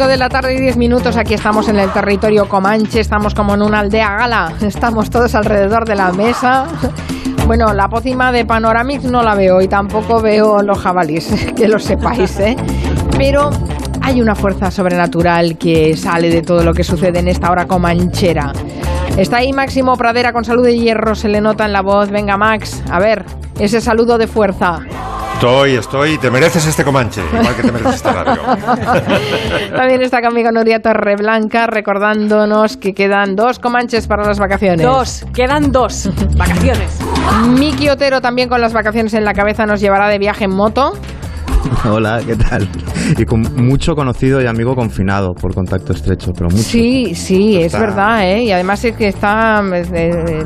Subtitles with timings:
[0.00, 3.52] 5 de la tarde y 10 minutos, aquí estamos en el territorio Comanche, estamos como
[3.52, 6.64] en una aldea gala, estamos todos alrededor de la mesa.
[7.46, 11.80] Bueno, la pócima de Panoramix no la veo y tampoco veo los jabalíes, que lo
[11.80, 12.56] sepáis, ¿eh?
[13.18, 13.50] Pero
[14.00, 18.52] hay una fuerza sobrenatural que sale de todo lo que sucede en esta hora comanchera.
[19.16, 22.10] Está ahí Máximo Pradera con salud de hierro, se le nota en la voz.
[22.10, 23.24] Venga, Max, a ver,
[23.58, 24.78] ese saludo de fuerza.
[25.40, 26.18] Estoy, estoy.
[26.18, 28.42] Te mereces este Comanche, igual que te mereces esta radio.
[29.74, 34.84] También está conmigo Nuria Torreblanca, recordándonos que quedan dos Comanches para las vacaciones.
[34.84, 36.98] Dos, quedan dos vacaciones.
[37.58, 40.92] Miki Otero también con las vacaciones en la cabeza nos llevará de viaje en moto.
[41.90, 42.68] Hola, ¿qué tal?
[43.18, 46.62] Y con mucho conocido y amigo confinado por contacto estrecho, pero mucho.
[46.62, 48.44] Sí, sí, es verdad, ¿eh?
[48.44, 50.44] Y además es que está, eh, eh,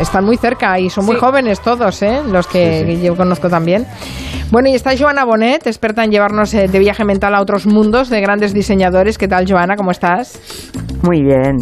[0.00, 1.20] están muy cerca y son muy Sí.
[1.20, 2.20] jóvenes todos, ¿eh?
[2.30, 3.02] Los que Sí, sí.
[3.06, 3.86] yo conozco también.
[4.50, 8.10] Bueno, y está Joana Bonet, experta en llevarnos eh, de viaje mental a otros mundos
[8.10, 9.18] de grandes diseñadores.
[9.18, 9.76] ¿Qué tal, Joana?
[9.76, 10.38] ¿Cómo estás?
[11.02, 11.58] Muy bien.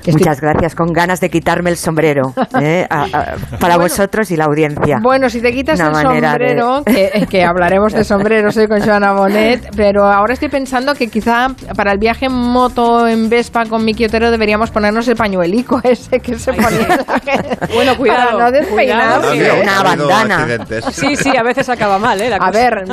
[0.00, 0.74] Estoy- Muchas gracias.
[0.74, 2.86] Con ganas de quitarme el sombrero ¿eh?
[2.90, 4.98] A- a- para vosotros y la audiencia.
[5.02, 8.66] Bueno, si te quitas Una el manera de- sombrero, que, que hablaremos de sombreros hoy
[8.68, 13.28] con Joana Bonet, pero ahora estoy pensando que quizá para el viaje en moto en
[13.28, 17.58] Vespa con Miki Otero deberíamos ponernos el pañuelico ese que se ponía la gente.
[17.74, 20.46] Bueno, cuidado, Para no cuidado, que- una bandana.
[20.92, 22.30] Sí, sí, a veces acaba mal, ¿eh?
[22.30, 22.50] La A cosa.
[22.52, 22.84] ver,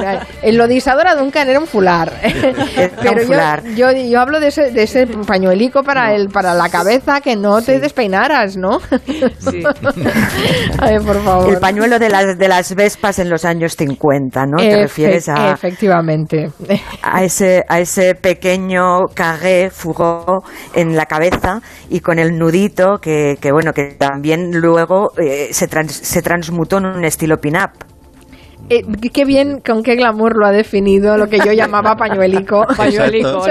[0.41, 2.11] el lo de Isadora Duncan era un fular.
[3.01, 3.63] Pero yo, fular.
[3.75, 7.61] yo, yo hablo de ese, de ese pañuelico para, el, para la cabeza que no
[7.61, 8.79] te despeinaras, ¿no?
[9.39, 9.63] Sí.
[10.79, 11.53] A ver, por favor.
[11.53, 14.57] El pañuelo de las, de las Vespas en los años 50, ¿no?
[14.57, 16.51] Te Efe- refieres a, Efectivamente.
[17.01, 23.37] a, ese, a ese pequeño carré fugó en la cabeza y con el nudito que,
[23.41, 27.71] que bueno, que también luego eh, se, trans- se transmutó en un estilo pin-up.
[28.69, 32.65] Eh, qué bien, con qué glamour lo ha definido lo que yo llamaba pañuelico.
[32.77, 33.41] Pañuelico,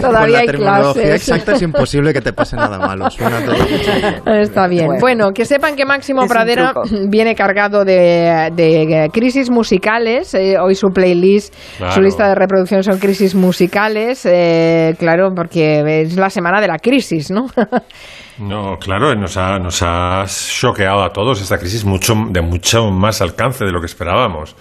[0.00, 1.14] Todavía hay clases.
[1.14, 3.08] exacta es imposible que te pase nada malo.
[3.10, 4.34] Suena todo.
[4.34, 4.86] Está bien.
[4.86, 5.32] Bueno, Bueno.
[5.32, 6.72] que sepan que Máximo Es Pradera
[7.08, 10.34] viene cargado de, de, eh, crisis musicales.
[10.34, 11.54] Eh, hoy su playlist,
[11.90, 14.26] su lista de reproducción son crisis musicales.
[14.26, 17.46] eh, claro, porque es la semana de la crisis, ¿no?
[18.36, 23.20] No, claro, nos ha, nos ha choqueado a todos esta crisis mucho, de mucho más
[23.20, 24.56] alcance de lo que esperábamos.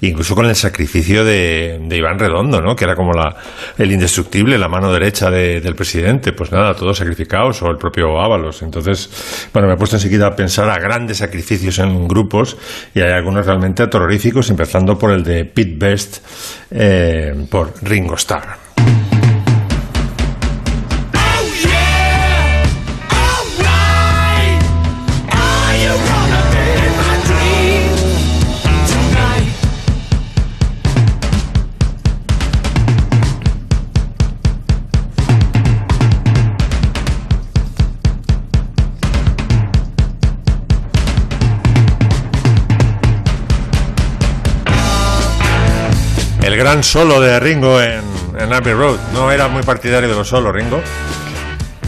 [0.00, 2.76] Incluso con el sacrificio de, de Iván Redondo, ¿no?
[2.76, 3.34] Que era como la,
[3.78, 6.32] el indestructible, la mano derecha de- del presidente.
[6.32, 8.62] Pues nada, todos sacrificados, o el propio Ábalos.
[8.62, 12.56] Entonces, bueno, me he puesto enseguida a pensar a grandes sacrificios en grupos,
[12.94, 16.18] y hay algunos realmente terroríficos, empezando por el de Pete Best,
[16.70, 18.56] eh, por Ringo Starr.
[46.56, 48.00] El gran solo de Ringo en,
[48.38, 48.96] en Abbey Road.
[49.12, 50.80] No era muy partidario de los solos, Ringo,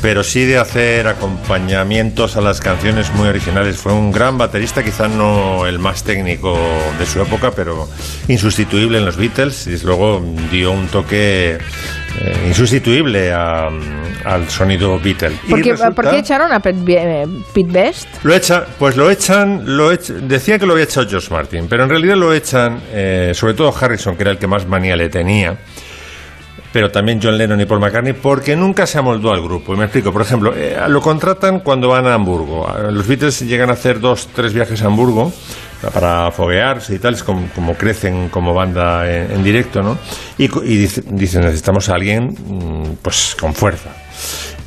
[0.02, 3.78] pero sí de hacer acompañamientos a las canciones muy originales.
[3.78, 6.58] Fue un gran baterista, quizá no el más técnico
[6.98, 7.88] de su época, pero
[8.28, 9.66] insustituible en los Beatles.
[9.68, 11.56] Y luego dio un toque
[12.20, 13.68] eh, insustituible a-
[14.24, 15.32] al sonido Beatle.
[15.46, 18.08] Y Porque, resulta- ¿Por qué echaron a Pete, Pete Best?
[18.24, 21.84] lo echa, pues lo echan, lo ech- decía que lo había echado George Martin, pero
[21.84, 25.08] en realidad lo echan, eh, sobre todo Harrison, que era el que más manía le
[25.08, 25.56] tenía,
[26.72, 29.72] pero también John Lennon y Paul McCartney, porque nunca se amoldó al grupo.
[29.74, 32.68] Y me explico, por ejemplo, eh, lo contratan cuando van a Hamburgo.
[32.68, 35.32] Eh, Los Beatles llegan a hacer dos, tres viajes a Hamburgo
[35.94, 39.96] para foguearse y tal, es como, crecen como banda en, directo, ¿no?
[40.36, 43.90] Y, y dice- necesitamos a alguien mm, pues con fuerza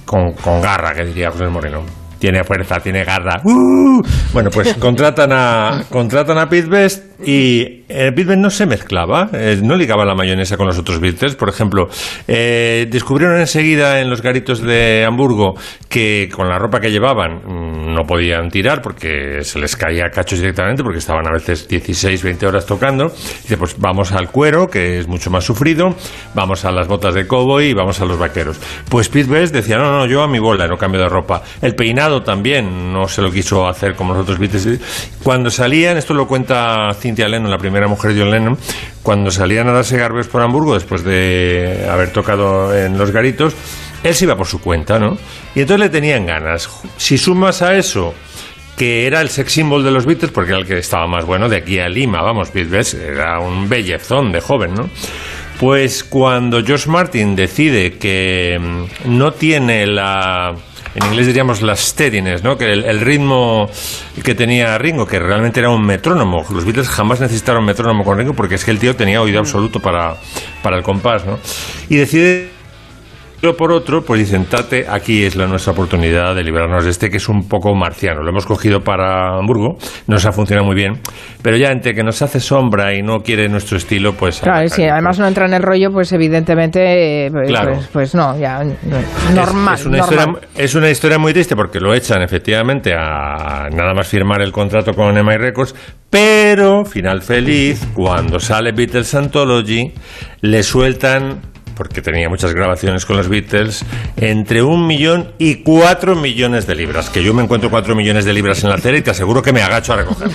[0.05, 1.83] con, con garra, que diría José Moreno.
[2.21, 3.41] Tiene fuerza, tiene garra.
[3.43, 4.03] ¡Uh!
[4.33, 9.29] Bueno, pues contratan a, contratan a Pete Best y eh, Pete Best no se mezclaba,
[9.33, 11.35] eh, no ligaba la mayonesa con los otros Beatles.
[11.35, 11.89] Por ejemplo,
[12.27, 15.55] eh, descubrieron enseguida en los garitos de Hamburgo
[15.89, 20.39] que con la ropa que llevaban mm, no podían tirar porque se les caía cachos
[20.39, 23.09] directamente porque estaban a veces 16, 20 horas tocando.
[23.09, 25.95] Dice, pues vamos al cuero, que es mucho más sufrido,
[26.33, 28.59] vamos a las botas de cowboy y vamos a los vaqueros.
[28.89, 31.41] Pues Pete Best decía, no, no, yo a mi bola, no cambio de ropa.
[31.61, 34.79] El peinado también no se lo quiso hacer como los otros Beatles.
[35.23, 38.57] Cuando salían, esto lo cuenta Cynthia Lennon, la primera mujer de John Lennon,
[39.03, 43.55] cuando salían a darse garbeos por Hamburgo después de haber tocado en los garitos,
[44.03, 45.17] él se iba por su cuenta, ¿no?
[45.55, 46.69] Y entonces le tenían ganas.
[46.97, 48.13] Si sumas a eso
[48.77, 51.47] que era el sex symbol de los Beatles, porque era el que estaba más bueno
[51.49, 54.89] de aquí a Lima, vamos, Best era un bellezón de joven, ¿no?
[55.59, 60.55] Pues cuando George Martin decide que mm, no tiene la
[60.95, 62.57] en inglés diríamos la steadiness, ¿no?
[62.57, 63.69] que el, el, ritmo
[64.23, 66.45] que tenía Ringo, que realmente era un metrónomo.
[66.51, 69.79] Los Beatles jamás necesitaron metrónomo con Ringo porque es que el tío tenía oído absoluto
[69.79, 70.17] para,
[70.61, 71.25] para el compás.
[71.25, 71.39] ¿no?
[71.89, 72.60] Y decide
[73.41, 77.09] pero por otro, pues dicen, Tate, aquí es la nuestra oportunidad de librarnos de este
[77.09, 78.21] que es un poco marciano.
[78.21, 79.77] Lo hemos cogido para Hamburgo,
[80.07, 80.99] nos ha funcionado muy bien,
[81.41, 84.39] pero ya entre que nos hace sombra y no quiere nuestro estilo, pues...
[84.41, 87.73] Claro, si además no entra en el rollo, pues evidentemente, pues, Claro.
[87.73, 90.27] pues, pues no, ya, Es- normal, Es, una normal.
[90.29, 94.51] Historia, es una historia muy triste porque lo echan efectivamente a nada más firmar el
[94.51, 95.73] contrato con EMI Records,
[96.09, 99.93] pero final feliz, cuando sale Beatles Anthology,
[100.41, 101.39] le sueltan,
[101.75, 103.85] porque tenía muchas grabaciones con los Beatles,
[104.17, 107.09] entre un millón y cuatro millones de libras.
[107.09, 109.51] Que yo me encuentro cuatro millones de libras en la acera y te aseguro que
[109.53, 110.27] me agacho a recoger.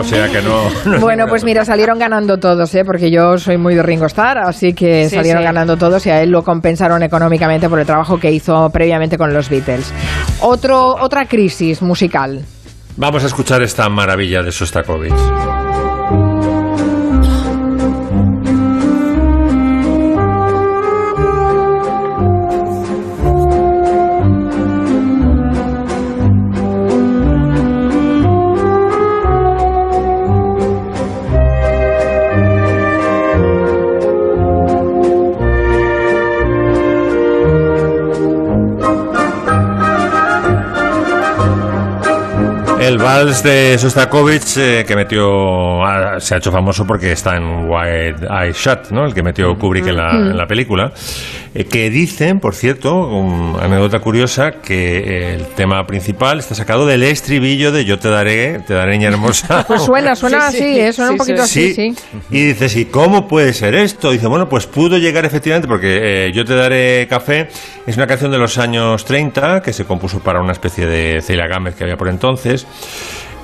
[0.00, 1.00] O sea que no.
[1.00, 2.84] Bueno, pues mira, salieron ganando todos, ¿eh?
[2.84, 5.46] porque yo soy muy de Ringo Starr, así que Sí, salieron sí.
[5.46, 9.32] ganando todos y a él lo compensaron económicamente por el trabajo que hizo previamente con
[9.32, 9.92] los Beatles.
[10.40, 12.44] Otro, otra crisis musical.
[12.96, 15.14] Vamos a escuchar esta maravilla de Sostakovich.
[43.02, 48.26] Vals de Sostakovich eh, que metió ah, se ha hecho famoso porque está en White
[48.30, 49.04] Eye Shut, ¿no?
[49.04, 50.92] El que metió Kubrick en la, en la película.
[51.54, 57.02] Eh, que dicen, por cierto, una anécdota curiosa, que el tema principal está sacado del
[57.02, 59.64] estribillo de Yo te daré, te daré niña hermosa.
[59.72, 60.92] Pues suena, suena Sí, así, sí, ¿eh?
[60.92, 61.94] suena un sí, poquito así, sí.
[62.30, 64.10] Y dices, ¿y cómo puede ser esto?
[64.10, 67.48] Dice, bueno, pues pudo llegar efectivamente, porque eh, Yo te daré café
[67.86, 71.46] es una canción de los años 30 que se compuso para una especie de Celia
[71.46, 72.66] Gámez que había por entonces.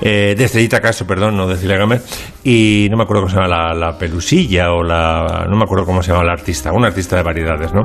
[0.00, 2.04] Eh, de Estrellita Castro, perdón, no de Celia Gámez,
[2.44, 5.46] y no me acuerdo cómo se llama la, la pelusilla o la.
[5.48, 7.82] no me acuerdo cómo se llama la artista, una artista de variedades, ¿no?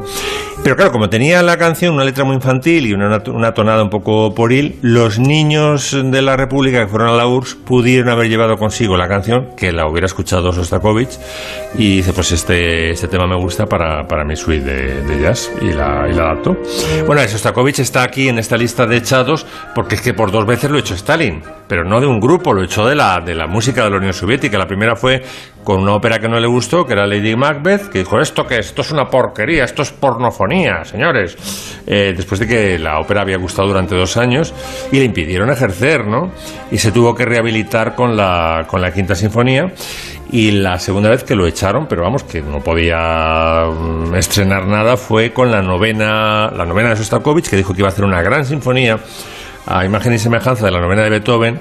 [0.63, 3.89] Pero claro, como tenía la canción una letra muy infantil y una, una tonada un
[3.89, 8.55] poco poril, los niños de la República que fueron a la URSS pudieron haber llevado
[8.55, 11.19] consigo la canción, que la hubiera escuchado Sostakovich,
[11.77, 15.51] y dice: Pues este, este tema me gusta para, para mi suite de, de jazz,
[15.61, 16.55] y la, y la adaptó.
[17.05, 19.45] Bueno, Sostakovich está aquí en esta lista de echados
[19.75, 22.63] porque es que por dos veces lo hecho Stalin, pero no de un grupo, lo
[22.63, 24.57] echó de la, de la música de la Unión Soviética.
[24.57, 25.23] La primera fue
[25.63, 28.59] con una ópera que no le gustó, que era Lady Macbeth, que dijo, ¿esto qué
[28.59, 28.67] es?
[28.67, 30.52] Esto es una porquería, esto es pornofonía,
[30.83, 31.37] señores.
[31.85, 34.53] Eh, después de que la ópera había gustado durante dos años
[34.91, 36.31] y le impidieron ejercer, ¿no?
[36.71, 39.73] Y se tuvo que rehabilitar con la, con la Quinta Sinfonía.
[40.31, 44.97] Y la segunda vez que lo echaron, pero vamos, que no podía mm, estrenar nada,
[44.97, 48.21] fue con la novena, la novena de Sostakovich, que dijo que iba a hacer una
[48.21, 48.97] gran sinfonía
[49.65, 51.59] a imagen y semejanza de la novena de Beethoven,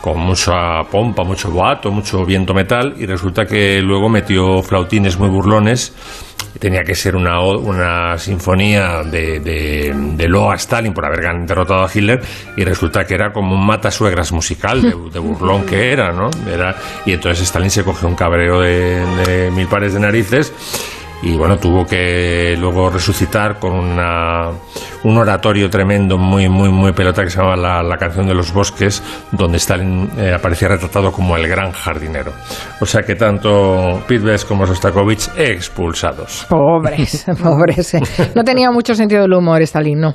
[0.00, 5.28] con mucha pompa, mucho boato, mucho viento metal, y resulta que luego metió flautines muy
[5.28, 5.94] burlones.
[6.58, 11.90] Tenía que ser una, una sinfonía de, de, de loa Stalin por haber derrotado a
[11.92, 12.20] Hitler,
[12.56, 16.28] y resulta que era como un matasuegras musical, de, de burlón que era, ¿no?
[16.50, 16.74] Era,
[17.06, 20.52] y entonces Stalin se cogió un cabreo de, de mil pares de narices
[21.22, 24.50] y bueno, tuvo que luego resucitar con una,
[25.04, 28.52] un oratorio tremendo, muy, muy, muy pelota que se llamaba la, la canción de los
[28.52, 32.32] bosques, donde Stalin eh, aparecía retratado como el gran jardinero.
[32.80, 36.46] O sea que tanto Pete Best como Sostakovich expulsados.
[36.48, 37.94] Pobres, pobres.
[37.94, 38.00] eh.
[38.34, 40.14] No tenía mucho sentido del humor, Stalin, no.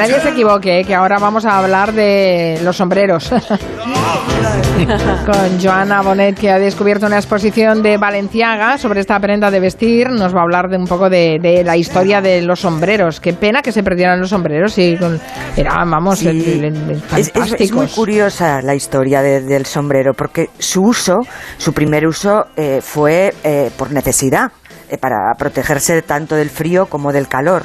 [0.00, 3.30] Nadie se equivoque, eh, que ahora vamos a hablar de los sombreros.
[5.26, 10.08] Con Joana Bonet, que ha descubierto una exposición de Valenciaga sobre esta prenda de vestir.
[10.10, 13.20] Nos va a hablar de un poco de, de la historia de los sombreros.
[13.20, 14.76] Qué pena que se perdieran los sombreros.
[14.78, 15.20] Y con,
[15.56, 16.28] eran, vamos, Sí.
[16.28, 20.82] el- el- el- Es, es- es muy curiosa la historia de- del sombrero, porque su
[20.82, 21.18] uso,
[21.58, 24.50] su primer uso eh, fue eh, por necesidad,
[24.88, 27.64] eh, para protegerse tanto del frío como del calor.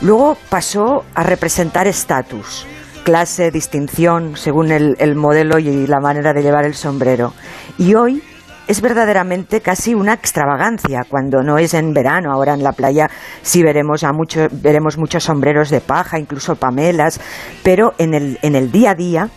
[0.00, 2.66] Luego pasó a representar estatus,
[3.04, 7.32] clase, distinción, según el, el modelo y la manera de llevar el sombrero.
[7.78, 8.22] Y hoy
[8.68, 12.30] es verdaderamente casi una extravagancia cuando no es en verano.
[12.30, 13.10] Ahora en la playa
[13.42, 17.20] sí veremos a mucho, veremos muchos sombreros de paja, incluso pamelas,
[17.64, 19.30] pero en el, en el día a día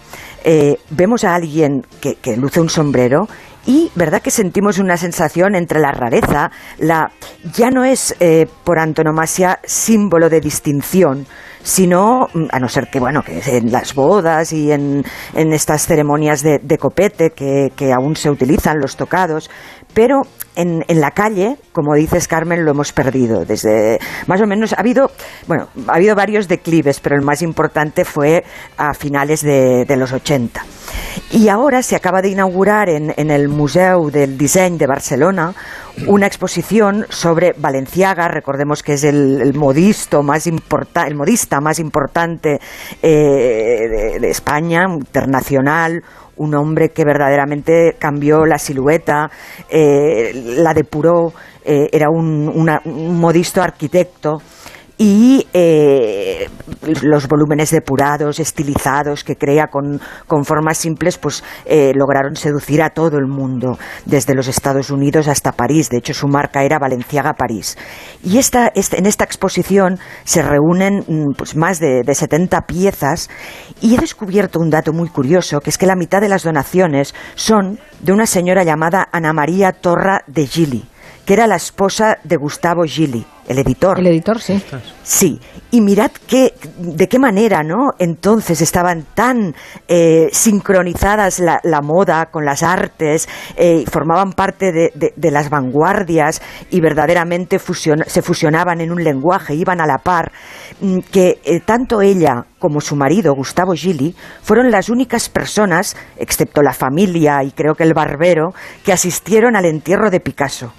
[0.44, 3.27] eh, vemos a alguien que, que luce un sombrero
[3.65, 7.12] y verdad que sentimos una sensación entre la rareza, la
[7.53, 11.27] ya no es eh, por antonomasia símbolo de distinción,
[11.63, 15.03] sino, mm, a no ser que, bueno, que en las bodas y en,
[15.36, 19.50] en estas ceremonias de, de copete que, que aún se utilizan los tocados,
[19.94, 20.22] pero
[20.56, 23.46] en, en, la calle, como dices Carmen, lo hemos perdido.
[23.46, 25.12] Desde más o menos ha habido,
[25.48, 28.44] bueno, ha habido varios declives, pero el más importante fue
[28.77, 30.63] a finales de, de los 80.
[31.31, 35.53] Y ahora se acaba de inaugurar en, en el Museo del Diseño de Barcelona
[36.07, 42.60] una exposición sobre Valenciaga, recordemos que es el, modisto más importa, el modista más importante
[43.01, 46.01] eh, de, de España, internacional,
[46.38, 49.29] un hombre que verdaderamente cambió la silueta,
[49.69, 51.33] eh, la depuró,
[51.63, 54.41] eh, era un, una, un, modisto arquitecto
[55.03, 56.48] y eh,
[57.01, 62.91] los volúmenes depurados, estilizados que crea con, con formas simples, pues eh, lograron seducir a
[62.91, 65.89] todo el mundo, desde los Estados Unidos hasta París.
[65.89, 67.79] De hecho, su marca era Valenciaga París.
[68.24, 71.03] Y esta, este, en esta exposición se reúnen
[71.36, 73.31] pues, más de, de 70 piezas
[73.81, 77.15] y he descubierto un dato muy curioso, que es que la mitad de las donaciones
[77.34, 80.86] son de una señora llamada Ana María Torra de Gili
[81.25, 84.00] que era la esposa de Gustavo Gili, el editor.
[84.00, 84.62] El editor, sí.
[85.03, 85.39] Sí,
[85.72, 87.91] y mirad que, de qué manera, ¿no?
[88.00, 89.55] Entonces estaban tan
[89.88, 95.50] eh, sincronizadas la, la, moda con las artes, eh, formaban parte de, de, de, las
[95.50, 100.31] vanguardias y verdaderamente fusion, se fusionaban en un lenguaje, iban a la par,
[100.81, 106.62] mm, que eh, tanto ella como su marido, Gustavo Gili, fueron las únicas personas, excepto
[106.62, 108.53] la familia y creo que el barbero,
[108.84, 110.74] que asistieron al entierro de Picasso.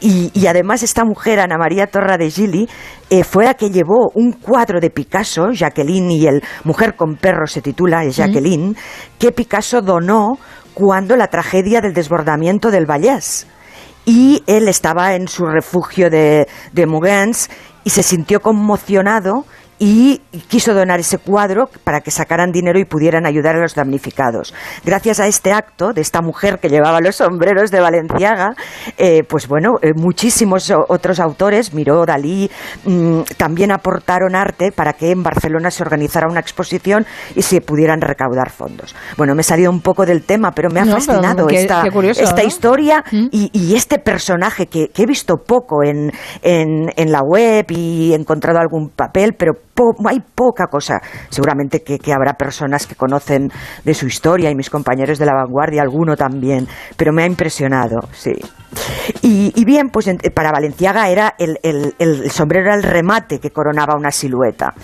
[0.00, 2.68] Y, y, además esta mujer, Ana María Torra de Gili,
[3.10, 7.46] eh, fue la que llevó un cuadro de Picasso, Jacqueline y el Mujer con perro
[7.46, 8.76] se titula, Jacqueline, mm.
[9.18, 10.38] que Picasso donó
[10.74, 13.46] cuando la tragedia del desbordamiento del Vallès.
[14.04, 17.48] Y él estaba en su refugio de, de Mugens
[17.82, 19.46] y se sintió conmocionado
[19.78, 20.18] y
[20.48, 24.54] quiso donar ese cuadro para que sacaran dinero y pudieran ayudar a los damnificados.
[24.84, 28.54] Gracias a este acto de esta mujer que llevaba los sombreros de Valenciaga,
[28.96, 32.50] eh, pues bueno, eh, muchísimos otros autores, Miró, Dalí,
[32.84, 38.00] mmm, también aportaron arte para que en Barcelona se organizara una exposición y se pudieran
[38.00, 38.94] recaudar fondos.
[39.16, 41.82] Bueno, me he salido un poco del tema, pero me ha no, fascinado qué, esta,
[41.82, 42.48] qué curioso, esta ¿no?
[42.48, 43.26] historia ¿Mm?
[43.30, 46.10] y, y, este personaje que, que he visto poco en,
[46.42, 51.00] en, en la web y he encontrado algún papel, pero po hay poca cosa.
[51.28, 53.50] Seguramente que, que, habrá personas que conocen
[53.84, 56.66] de su historia y mis compañeros de la vanguardia, alguno también,
[56.96, 58.32] pero me ha impresionado, sí.
[59.22, 63.96] Y, bien, pues para Valenciaga era el, el, el, sombrero era el remate que coronaba
[63.96, 64.74] una silueta.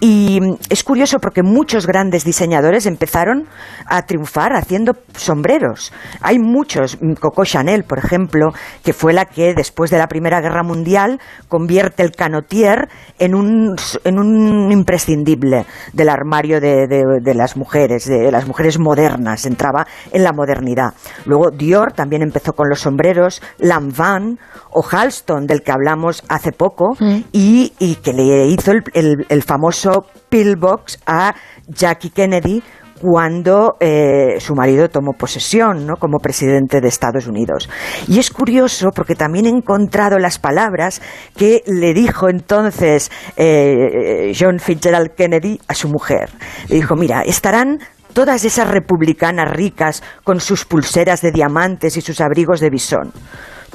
[0.00, 3.48] Y es curioso porque muchos grandes diseñadores empezaron
[3.86, 5.92] a triunfar haciendo sombreros.
[6.20, 8.52] Hay muchos, Coco Chanel, por ejemplo,
[8.84, 12.88] que fue la que después de la Primera Guerra Mundial convierte el canotier
[13.18, 14.37] en un, en un
[14.70, 20.32] imprescindible del armario de, de, de, las mujeres, de las mujeres modernas, entraba en la
[20.32, 20.94] modernidad.
[21.24, 24.38] Luego Dior también empezó con los sombreros, Lanvin
[24.70, 27.18] o Halston, del que hablamos hace poco, mm.
[27.32, 31.34] y, y, que le hizo el, el, el famoso pillbox a
[31.68, 32.62] Jackie Kennedy
[33.00, 35.96] cuando eh, su marido tomó posesión ¿no?
[35.96, 37.68] como presidente de Estados Unidos.
[38.06, 41.00] Y es curioso porque también he encontrado las palabras
[41.36, 46.30] que le dijo entonces eh, John Fitzgerald Kennedy a su mujer.
[46.68, 47.78] Le dijo, mira, estarán
[48.12, 53.12] todas esas republicanas ricas con sus pulseras de diamantes y sus abrigos de bisón.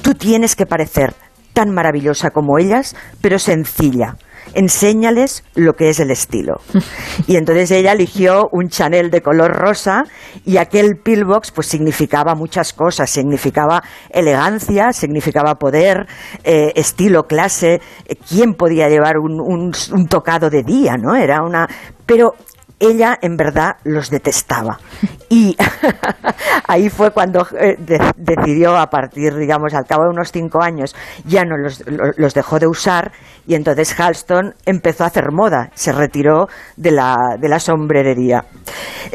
[0.01, 1.13] Tú tienes que parecer
[1.53, 4.15] tan maravillosa como ellas, pero sencilla
[4.53, 6.55] enséñales lo que es el estilo.
[7.27, 10.03] Y entonces ella eligió un Chanel de color rosa
[10.45, 16.07] y aquel pillbox pues significaba muchas cosas, significaba elegancia, significaba poder,
[16.43, 17.81] eh, estilo, clase,
[18.27, 21.15] quién podía llevar un, un, un, tocado de día, ¿no?
[21.15, 21.67] Era una...
[22.05, 22.33] Pero
[22.79, 24.79] ella en verdad los detestaba.
[25.29, 25.55] Y
[26.67, 30.95] ahí fue cuando eh, de, decidió, a partir, digamos, al cabo de unos cinco años,
[31.25, 33.11] ya no los, los, dejó de usar
[33.47, 38.45] y entonces Halston empezó a hacer moda, se retiró de la, de la sombrerería.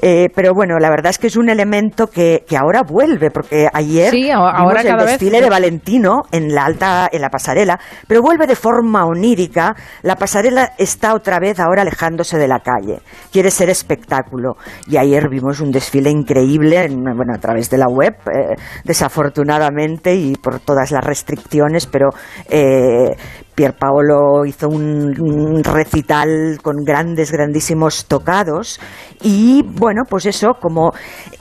[0.03, 3.69] Eh, pero bueno, la verdad es que es un elemento que, que ahora vuelve, porque
[3.73, 5.43] ayer sí, ahora vimos el desfile vez...
[5.43, 9.75] de Valentino en la alta, en la pasarela, pero vuelve de forma onírica.
[10.03, 13.01] La pasarela está otra vez ahora alejándose de la calle.
[13.33, 14.57] Quiere quiere ser espectáculo.
[14.87, 20.15] Y ayer vimos un desfile increíble, en- bueno, a través de la web, eh, desafortunadamente,
[20.15, 22.11] y por todas las restricciones, pero
[22.49, 23.15] eh,
[23.59, 28.79] Pierpaolo hizo un, recital con grandes, grandísimos tocados
[29.21, 30.93] y bueno, pues eso, como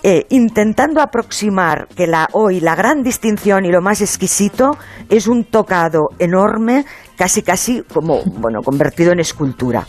[0.02, 4.72] eh, intentando aproximar que la hoy la gran distinción y lo más exquisito
[5.10, 9.86] es un tocado enorme, casi casi como bueno convertido en escultura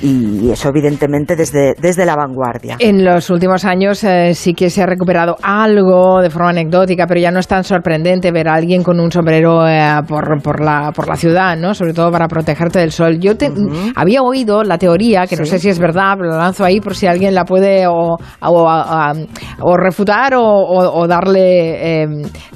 [0.00, 2.76] y eso evidentemente desde desde la vanguardia.
[2.78, 7.18] En los últimos años eh, sí que se ha recuperado algo de forma anecdótica, pero
[7.18, 10.92] ya no es tan sorprendente ver a alguien con un sombrero eh, por, por, la,
[10.94, 11.71] por la ciudad, ¿no?
[11.74, 13.18] Sobre todo para protegerte del sol.
[13.18, 13.50] Yo te-
[13.96, 17.06] había oído la teoría, que no sé si es verdad, lo lanzo ahí por si
[17.06, 19.12] alguien la puede o, o- a-
[19.60, 22.06] o refutar o, darle eh,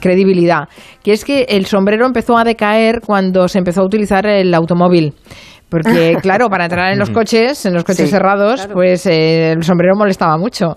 [0.00, 0.68] credibilidad,
[1.02, 5.14] que es que el sombrero empezó a decaer cuando se empezó a utilizar el automóvil.
[5.68, 9.62] Porque, claro, para entrar en los coches, en los coches Sí, cerrados, pues eh, el
[9.64, 10.76] sombrero molestaba mucho.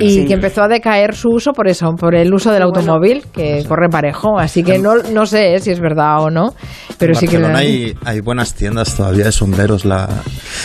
[0.00, 0.24] Y Sí.
[0.26, 3.88] que empezó a decaer su uso por eso, por el uso del automóvil, que corre
[3.88, 4.38] parejo.
[4.38, 6.54] Así que no, no sé eh, si es verdad o no,
[6.98, 7.36] pero en sí que...
[7.38, 9.84] Barcelona hay, hay buenas tiendas todavía de sombreros.
[9.84, 10.08] La,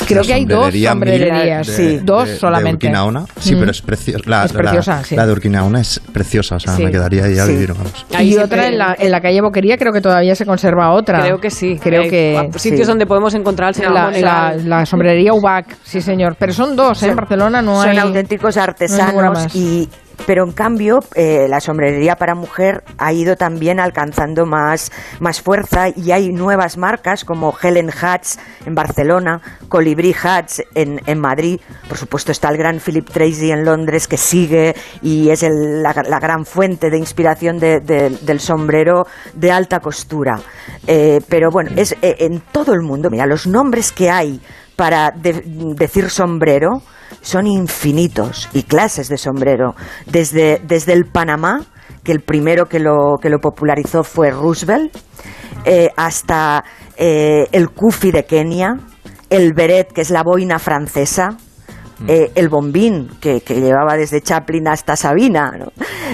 [0.08, 2.88] Creo la que hay dos sombrerería Mil sombrerías, de- sí, dos de- solamente.
[2.88, 3.26] De Urquinaona.
[3.40, 3.60] Sí, Mm.
[3.60, 4.24] pero es preciosa.
[4.28, 5.16] La, Es preciosa, la, sí.
[5.16, 6.84] la de Urquinaona es preciosa, o sea, Sí.
[6.84, 7.52] me quedaría ahí a Sí.
[7.54, 8.06] vivir, vamos.
[8.16, 10.92] Ahí y siempre- otra en la, en la calle Boquería, creo que todavía se conserva
[10.92, 11.22] otra.
[11.22, 11.78] Creo que sí.
[11.82, 12.50] Creo Hay que...
[12.58, 12.88] Sitios Sí.
[12.88, 16.36] donde podemos encontrar La, la, la sombrería UBAC, sí señor.
[16.40, 17.10] Pero son dos, ¿eh?
[17.10, 17.98] En Barcelona no Son hay...
[17.98, 19.21] auténticos ninguna artesanos
[19.54, 19.90] y
[20.28, 25.90] pero en cambio eh, la sombrería para mujer ha ido también alcanzando más, más fuerza
[25.90, 28.38] y hay nuevas marcas como Helen Hats
[28.68, 31.60] en Barcelona, Colibri Hats en, en Madrid,
[31.90, 35.92] por supuesto está el gran Philip Tracy en Londres que sigue y es el- la,
[36.08, 40.40] la gran fuente de inspiración de- de- del sombrero de alta costura.
[40.86, 44.40] Eh, pero bueno, es eh, en todo el mundo, mira, los nombres que hay
[44.76, 45.42] para de-
[45.76, 46.84] decir sombrero
[47.22, 49.76] son infinitos y clases de sombrero.
[50.06, 51.62] Desde, desde el Panamá,
[52.04, 54.96] que el primero que lo, que lo popularizó fue Roosevelt,
[55.66, 56.64] eh, hasta
[56.98, 58.78] eh, el kufi de Kenia,
[59.30, 61.38] el beret, que es la boina francesa,
[62.08, 65.72] eh, el bombín, que, que llevaba desde Chaplin hasta Sabina, ¿no?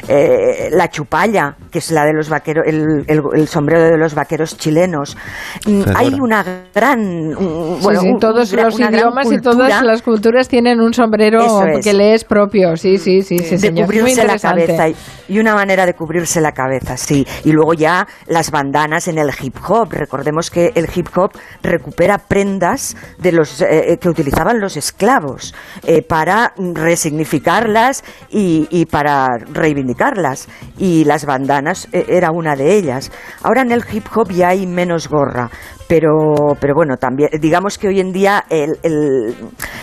[0.07, 4.13] Eh, la chupalla, que es la de los vaqueros, el, el- el sombrero de los
[4.13, 5.17] vaqueros chilenos.
[5.65, 5.99] Mm, Fedora.
[5.99, 6.99] Hay una gran,
[7.35, 10.93] un- Sí, bueno, sí, un- todos una- los idiomas y todas las culturas tienen un
[10.93, 11.83] sombrero es.
[11.83, 12.77] que le es propio.
[12.77, 13.85] Sí, sí, sí, sí, de señor.
[13.87, 14.95] Cubrirse la cabeza y-
[15.29, 17.25] y una manera de cubrirse la cabeza, sí.
[17.43, 19.91] Y luego ya las bandanas en el hip hop.
[19.91, 21.31] Recordemos que el hip hop
[21.63, 29.27] recupera prendas de los eh, eh, que utilizaban los esclavos eh, para resignificarlas y, para
[29.53, 30.47] reivindicarlas.
[30.77, 33.11] Y las bandanas eh, era una de ellas.
[33.43, 35.49] Ahora en el hip hop ya hay menos gorra.
[35.87, 39.35] Pero, pero bueno, también, digamos que hoy en día el- el-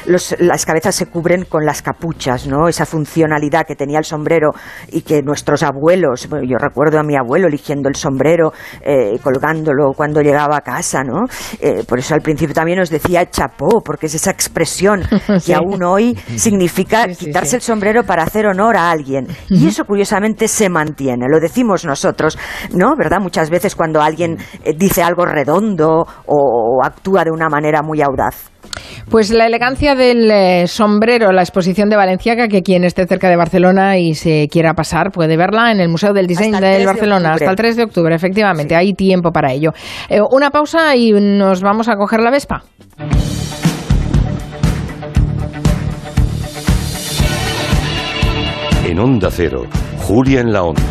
[0.06, 2.68] los- las cabezas se cubren con las capuchas, ¿no?
[2.68, 4.50] Esa funcionalidad que tenía el sombrero
[4.88, 9.92] y que nuestros abuelos, bueno, yo recuerdo a mi abuelo eligiendo el sombrero, eh, colgándolo
[9.96, 11.22] cuando llegaba a casa, ¿no?
[11.60, 15.02] Eh, por eso al principio también os decía chapó, porque es esa expresión
[15.40, 15.46] Sí.
[15.46, 19.26] que aún hoy significa Sí, sí, quitarse el sombrero para hacer honor a alguien.
[19.48, 22.38] Y eso curiosamente se mantiene, lo decimos nosotros,
[22.72, 22.94] ¿no?
[22.96, 23.20] ¿Verdad?
[23.20, 25.93] Muchas veces cuando alguien eh, dice algo redondo
[26.26, 28.54] o actúa de una manera muy audaz.
[29.10, 33.36] Pues la elegancia del eh, sombrero, la exposición de Valenciaga, que quien esté cerca de
[33.36, 36.72] Barcelona y se quiera pasar puede verla en el Museo del Diseño Hasta el 3
[36.72, 38.74] del de Barcelona hasta el 3 de octubre, efectivamente.
[38.74, 39.72] Hay tiempo para ello.
[40.08, 42.62] Eh, una pausa y nos vamos a coger la Vespa.
[48.86, 49.64] En Onda Cero,
[49.98, 50.82] Julia en la Onda.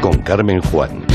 [0.00, 1.09] Con Carmen Juan.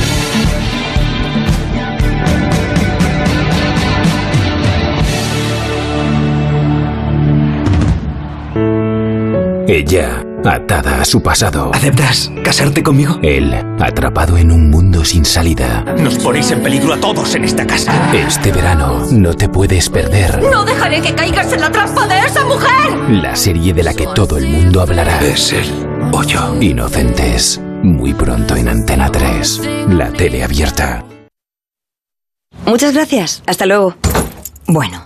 [9.67, 11.71] Ella, atada a su pasado.
[11.73, 13.19] ¿Aceptas casarte conmigo?
[13.23, 15.83] Él, atrapado en un mundo sin salida.
[15.97, 17.91] Nos ponéis en peligro a todos en esta casa.
[18.13, 22.45] Este verano no te puedes perder ¡No dejaré que caigas en la trampa de esa
[22.45, 23.21] mujer!
[23.21, 25.19] la serie de la que todo el mundo hablará.
[25.19, 25.65] Es él
[26.11, 26.55] o yo.
[26.61, 27.59] Inocentes.
[27.83, 29.61] Muy pronto en Antena 3.
[29.89, 31.05] La tele abierta.
[32.65, 33.43] Muchas gracias.
[33.45, 33.95] Hasta luego.
[34.67, 35.05] Bueno,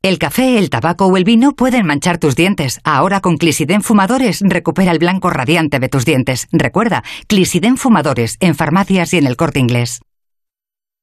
[0.00, 2.78] El café, el tabaco o el vino pueden manchar tus dientes.
[2.84, 6.46] Ahora con Clisiden Fumadores recupera el blanco radiante de tus dientes.
[6.52, 10.00] Recuerda, Clisiden Fumadores en farmacias y en el corte inglés.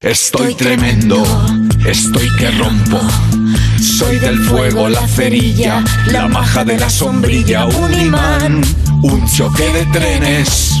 [0.00, 1.22] Estoy tremendo,
[1.86, 3.00] estoy que rompo.
[3.78, 8.62] Soy del fuego, la cerilla, la maja de la sombrilla, un imán,
[9.02, 10.72] un choque de trenes.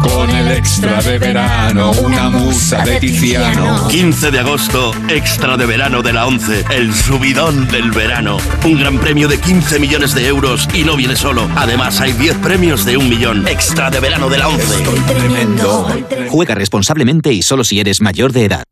[0.00, 3.88] Con el extra de verano, una musa de Tiziano.
[3.88, 8.38] 15 de agosto, extra de verano de la 11, el subidón del verano.
[8.64, 11.48] Un gran premio de 15 millones de euros y no viene solo.
[11.56, 13.46] Además, hay 10 premios de un millón.
[13.46, 14.64] Extra de verano de la 11.
[15.06, 15.88] tremendo.
[16.28, 18.64] Juega responsablemente y solo si eres mayor de edad.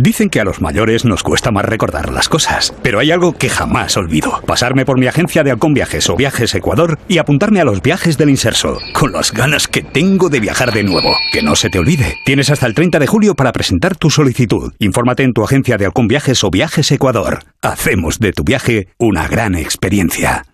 [0.00, 3.48] Dicen que a los mayores nos cuesta más recordar las cosas, pero hay algo que
[3.48, 4.40] jamás olvido.
[4.46, 8.16] Pasarme por mi agencia de Halcón Viajes o Viajes Ecuador y apuntarme a los viajes
[8.16, 11.10] del Inserso, con las ganas que tengo de viajar de nuevo.
[11.32, 14.72] Que no se te olvide, tienes hasta el 30 de julio para presentar tu solicitud.
[14.78, 17.40] Infórmate en tu agencia de Halcón Viajes o Viajes Ecuador.
[17.60, 20.44] Hacemos de tu viaje una gran experiencia.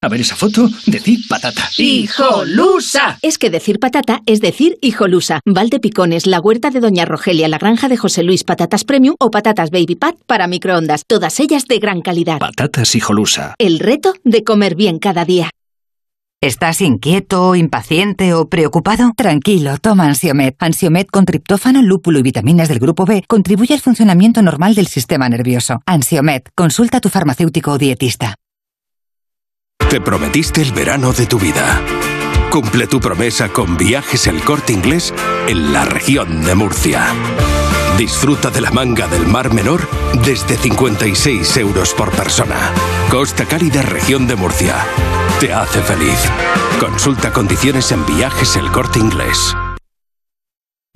[0.00, 1.68] A ver esa foto, decir patata.
[1.76, 3.18] ¡Hijolusa!
[3.20, 5.40] Es que decir patata es decir hijolusa.
[5.44, 9.32] Valde Picones, la huerta de Doña Rogelia, la granja de José Luis, patatas premium o
[9.32, 11.02] patatas baby pat para microondas.
[11.04, 12.38] Todas ellas de gran calidad.
[12.38, 13.56] Patatas hijolusa.
[13.58, 15.50] El reto de comer bien cada día.
[16.40, 19.10] ¿Estás inquieto, impaciente o preocupado?
[19.16, 20.54] Tranquilo, toma Ansiomet.
[20.60, 25.28] Ansiomet con triptófano, lúpulo y vitaminas del grupo B contribuye al funcionamiento normal del sistema
[25.28, 25.80] nervioso.
[25.86, 28.36] Ansiomet, consulta a tu farmacéutico o dietista.
[29.90, 31.80] Te prometiste el verano de tu vida.
[32.50, 35.14] Cumple tu promesa con viajes el corte inglés
[35.48, 37.06] en la región de Murcia.
[37.96, 39.88] Disfruta de la manga del Mar Menor
[40.24, 42.70] desde 56 euros por persona.
[43.10, 44.76] Costa Cálida, región de Murcia.
[45.40, 46.18] Te hace feliz.
[46.78, 49.56] Consulta condiciones en viajes el corte inglés.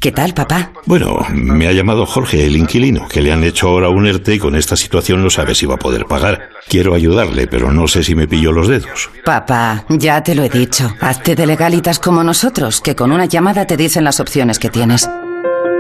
[0.03, 0.73] ¿Qué tal, papá?
[0.85, 4.39] Bueno, me ha llamado Jorge, el inquilino, que le han hecho ahora un ERTE y
[4.41, 6.49] con esta situación no sabe si va a poder pagar.
[6.69, 9.11] Quiero ayudarle, pero no sé si me pillo los dedos.
[9.25, 10.93] Papá, ya te lo he dicho.
[11.01, 15.09] Hazte de legalitas como nosotros, que con una llamada te dicen las opciones que tienes.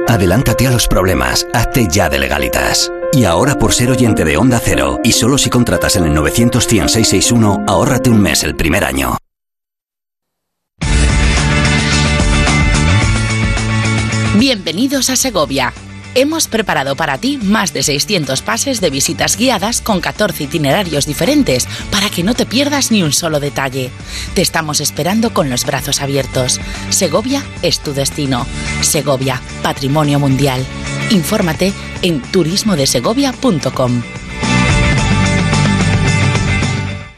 [0.06, 2.92] Adelántate a los problemas, hazte ya de legalitas.
[3.12, 6.62] Y ahora por ser oyente de Onda Cero, y solo si contratas en el 900
[6.62, 9.16] 661 ahórrate un mes el primer año.
[14.38, 15.74] Bienvenidos a Segovia.
[16.14, 21.68] Hemos preparado para ti más de 600 pases de visitas guiadas con 14 itinerarios diferentes
[21.90, 23.90] para que no te pierdas ni un solo detalle.
[24.34, 26.60] Te estamos esperando con los brazos abiertos.
[26.88, 28.46] Segovia es tu destino.
[28.80, 30.64] Segovia, Patrimonio Mundial.
[31.10, 34.02] Infórmate en turismodesegovia.com.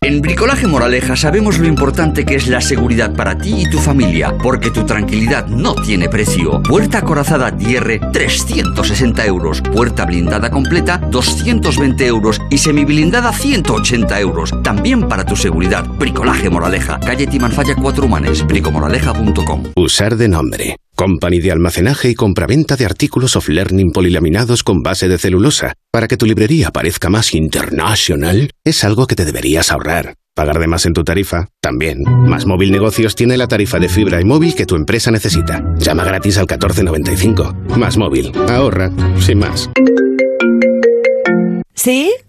[0.05, 4.37] En Bricolaje Moraleja sabemos lo importante que es la seguridad para ti y tu familia,
[4.37, 6.62] porque tu tranquilidad no tiene precio.
[6.62, 9.62] Puerta acorazada Dierre, 360 euros.
[9.62, 12.38] Puerta blindada completa, 220 euros.
[12.51, 14.53] Y semiblindada, 180 euros.
[14.62, 15.87] También para tu seguridad.
[15.87, 19.73] Bricolaje Moraleja, calle Timanfaya 4 Humanes, bricomoraleja.com.
[19.75, 20.77] Usar de nombre.
[21.05, 25.75] Company de almacenaje y compraventa de artículos of learning polilaminados con base de celulosa.
[25.93, 30.14] Para que tu librería parezca más internacional, es algo que te deberías ahorrar.
[30.35, 31.99] Pagar de más en tu tarifa, también.
[32.27, 35.62] Más Móvil Negocios tiene la tarifa de fibra y móvil que tu empresa necesita.
[35.77, 37.55] Llama gratis al 1495.
[37.77, 38.33] Más Móvil.
[38.49, 38.90] Ahorra,
[39.21, 39.69] sin más.
[41.75, 42.14] ¿Sí?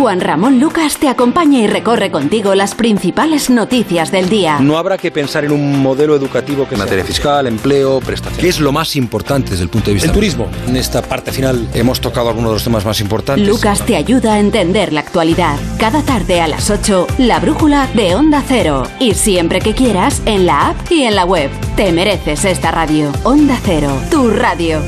[0.00, 4.58] Juan Ramón Lucas te acompaña y recorre contigo las principales noticias del día.
[4.58, 8.40] No habrá que pensar en un modelo educativo que en materia fiscal, empleo, prestaciones.
[8.40, 10.08] ¿Qué es lo más importante desde el punto de vista?
[10.08, 10.48] El turismo.
[10.66, 13.46] En esta parte final hemos tocado algunos de los temas más importantes.
[13.46, 15.58] Lucas te ayuda a entender la actualidad.
[15.78, 18.84] Cada tarde a las 8, la brújula de Onda Cero.
[19.00, 21.50] Y siempre que quieras, en la app y en la web.
[21.76, 23.12] Te mereces esta radio.
[23.22, 24.80] Onda Cero, tu radio.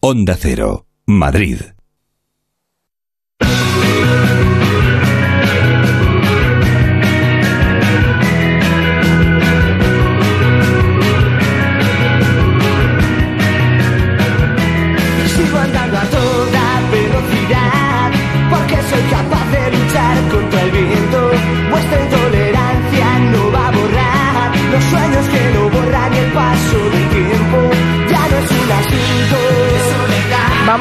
[0.00, 1.58] Onda Cero, Madrid.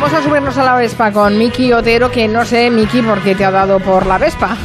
[0.09, 3.35] Vamos a subirnos a la Vespa con Miki Otero, que no sé, Miki, por qué
[3.35, 4.55] te ha dado por la Vespa.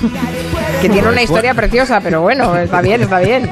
[0.81, 3.51] que tiene una historia preciosa, pero bueno, está bien, está bien.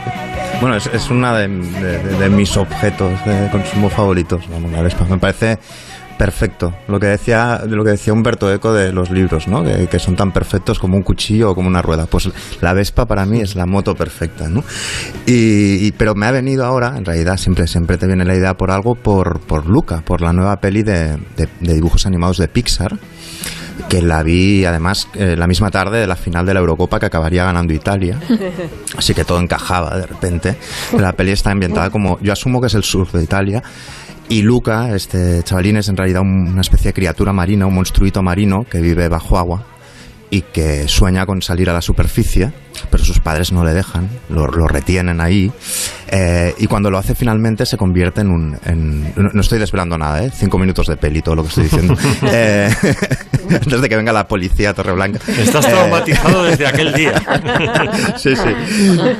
[0.61, 5.05] Bueno, es, es una de, de- de mis objetos de consumo favoritos, la Vespa.
[5.11, 5.59] Me parece
[6.21, 6.75] perfecto.
[6.87, 9.65] Lo que decía, lo que decía Humberto Eco de los libros, ¿no?
[9.65, 12.05] Que, son tan perfectos como un cuchillo o como una rueda.
[12.05, 12.29] Pues
[12.61, 14.63] la Vespa para mí es la moto perfecta, ¿no?
[15.25, 18.53] Y, y- pero me ha venido ahora, en realidad siempre, siempre te viene la idea
[18.53, 22.99] por algo, por, por Luca, por la nueva peli de- de dibujos animados de Pixar
[23.89, 27.07] que la vi además eh, la misma tarde de la final de la Eurocopa que
[27.07, 28.19] acabaría ganando Italia.
[28.97, 30.57] Así que todo encajaba de repente.
[30.99, 33.63] La peli está ambientada como, yo asumo que es el sur de Italia.
[34.29, 38.23] Y Luca, este chavalín, es en realidad un- una especie de criatura marina, un monstruito
[38.23, 39.65] marino que vive bajo agua
[40.31, 42.53] y que sueña con salir a la superficie,
[42.91, 45.53] pero sus padres no le dejan, lo, lo retienen ahí.
[46.09, 48.59] eh, y cuando lo hace finalmente se convierte en un...
[48.65, 50.31] en- no, no estoy desvelando nada, ¿eh?
[50.35, 51.97] Cinco minutos de peli, todo lo que estoy diciendo.
[52.23, 52.71] Eh,
[53.51, 55.19] antes de que venga la policía a Torreblanca.
[55.39, 57.21] Estás Eh, traumatizado desde aquel día.
[58.17, 58.51] sí, sí.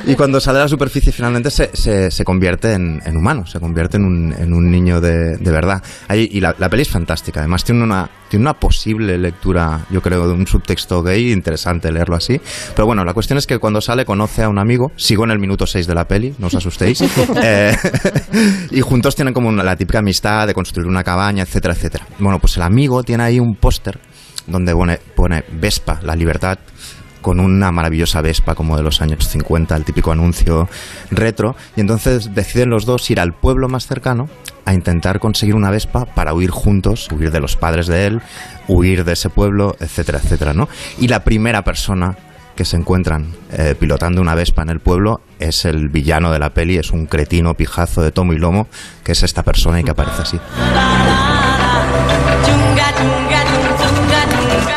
[0.05, 3.59] Y cuando sale a la superficie finalmente se, se, se convierte en, en humano, se
[3.59, 5.81] convierte en un, en un niño de, de verdad.
[6.07, 10.01] Ahí, y la, la peli es fantástica, además tiene una, tiene una posible lectura, yo
[10.01, 12.39] creo, de un subtexto gay, interesante leerlo así.
[12.75, 15.39] Pero bueno, la cuestión es que cuando sale conoce a un amigo, sigo en el
[15.39, 17.01] minuto 6 de la peli, no os asustéis,
[17.43, 17.75] eh,
[18.71, 22.07] y juntos tienen como una- la típica amistad de construir una cabaña, etcétera, etcétera.
[22.19, 23.99] Bueno, pues el amigo tiene ahí un póster
[24.47, 26.57] donde pone, pone Vespa, la libertad,
[27.21, 30.67] con una maravillosa Vespa como de los años 50, el típico anuncio
[31.11, 34.27] retro, y entonces deciden los dos ir al pueblo más cercano
[34.65, 38.21] a intentar conseguir una Vespa para huir juntos, huir de los padres de él,
[38.67, 40.67] huir de ese pueblo, etcétera, etcétera, ¿no?
[40.99, 42.17] Y la primera persona
[42.61, 46.51] que se encuentran eh, pilotando una Vespa en el pueblo es el villano de la
[46.51, 48.67] peli, es un cretino pijazo de tomo y lomo,
[49.03, 50.39] que es esta persona y que aparece así.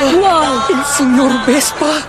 [0.00, 0.62] ¡Wow!
[0.70, 2.00] ¡El señor Vespa!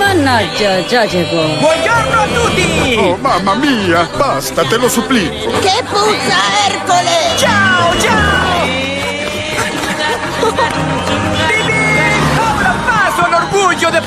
[0.00, 1.42] Mannaggia, già llegó.
[1.60, 2.96] ¡Buongiorno a tutti!
[2.98, 5.52] Oh, mamma mia, basta, te lo supplico.
[5.62, 7.19] ¡Che puzza, Ercole!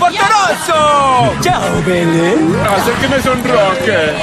[0.04, 1.42] Orgullo de Porto Rosso!
[1.42, 2.36] ¡Ciao, belle!
[2.68, 4.14] Hace que me sonroje.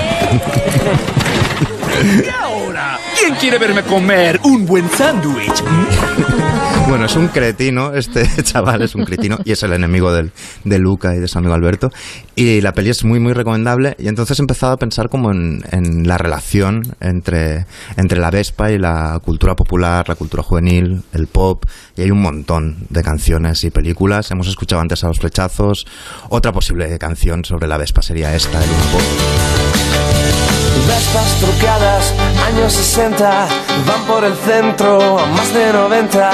[2.24, 2.98] ¿Y ahora?
[3.18, 5.62] ¿Quién quiere verme comer un buen sándwich?
[6.90, 10.33] Bueno, es un cretino, este chaval es un cretino y es el enemigo del,
[10.64, 11.88] de Luca y de su amigo Alberto.
[12.35, 13.94] Y la peli es muy, muy recomendable.
[13.96, 15.62] Y entonces he empezado a pensar como en,
[16.09, 21.64] la relación entre, entre la Vespa y la cultura popular, la cultura juvenil, el pop.
[21.96, 24.33] Y hay un montón de canciones y películas.
[24.33, 25.87] Hemos escuchado antes a Los Flechazos.
[26.29, 30.59] Otra posible canción sobre la Vespa sería esta, el pop.
[30.86, 32.14] Vespas trucadas,
[32.46, 33.46] años 60,
[33.86, 36.30] van por el centro a más de 90,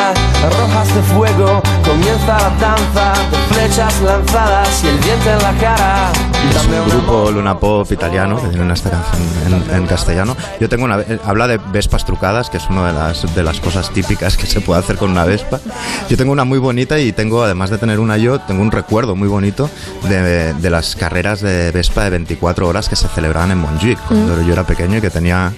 [0.58, 6.35] rojas de fuego, comienza la danza de flechas lanzadas y el diente en la cara.
[6.50, 9.22] Es un grupo Luna Pop italiano que tienen esta canción
[9.70, 10.36] en, en castellano.
[10.60, 13.60] Yo tengo una eh, habla de Vespas trucadas, que es una de las de las
[13.60, 15.60] cosas típicas que se puede hacer con una Vespa.
[16.08, 19.16] Yo tengo una muy bonita y tengo además de tener una yo, tengo un recuerdo
[19.16, 19.70] muy bonito
[20.08, 24.42] de, de las carreras de Vespa de 24 horas que se celebraban en Montjuic cuando
[24.42, 25.52] yo era pequeño y que tenía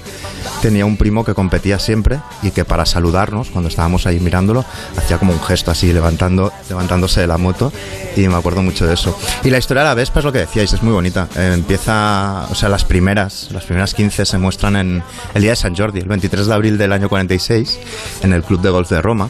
[0.62, 4.64] tenía un primo que competía siempre y que para saludarnos cuando estábamos ahí mirándolo
[4.96, 7.72] hacía como un gesto así levantando levantándose de la moto
[8.16, 9.16] y me acuerdo mucho de eso.
[9.44, 11.29] Y la historia de la Vespa es lo que decíais, es muy bonita.
[11.37, 15.03] Eh, empieza, o sea, las primeras, las primeras 15 se muestran en
[15.35, 17.81] el día de San Jordi, el 23 de abril del año 46,
[18.23, 19.29] en el Club de Golf de Roma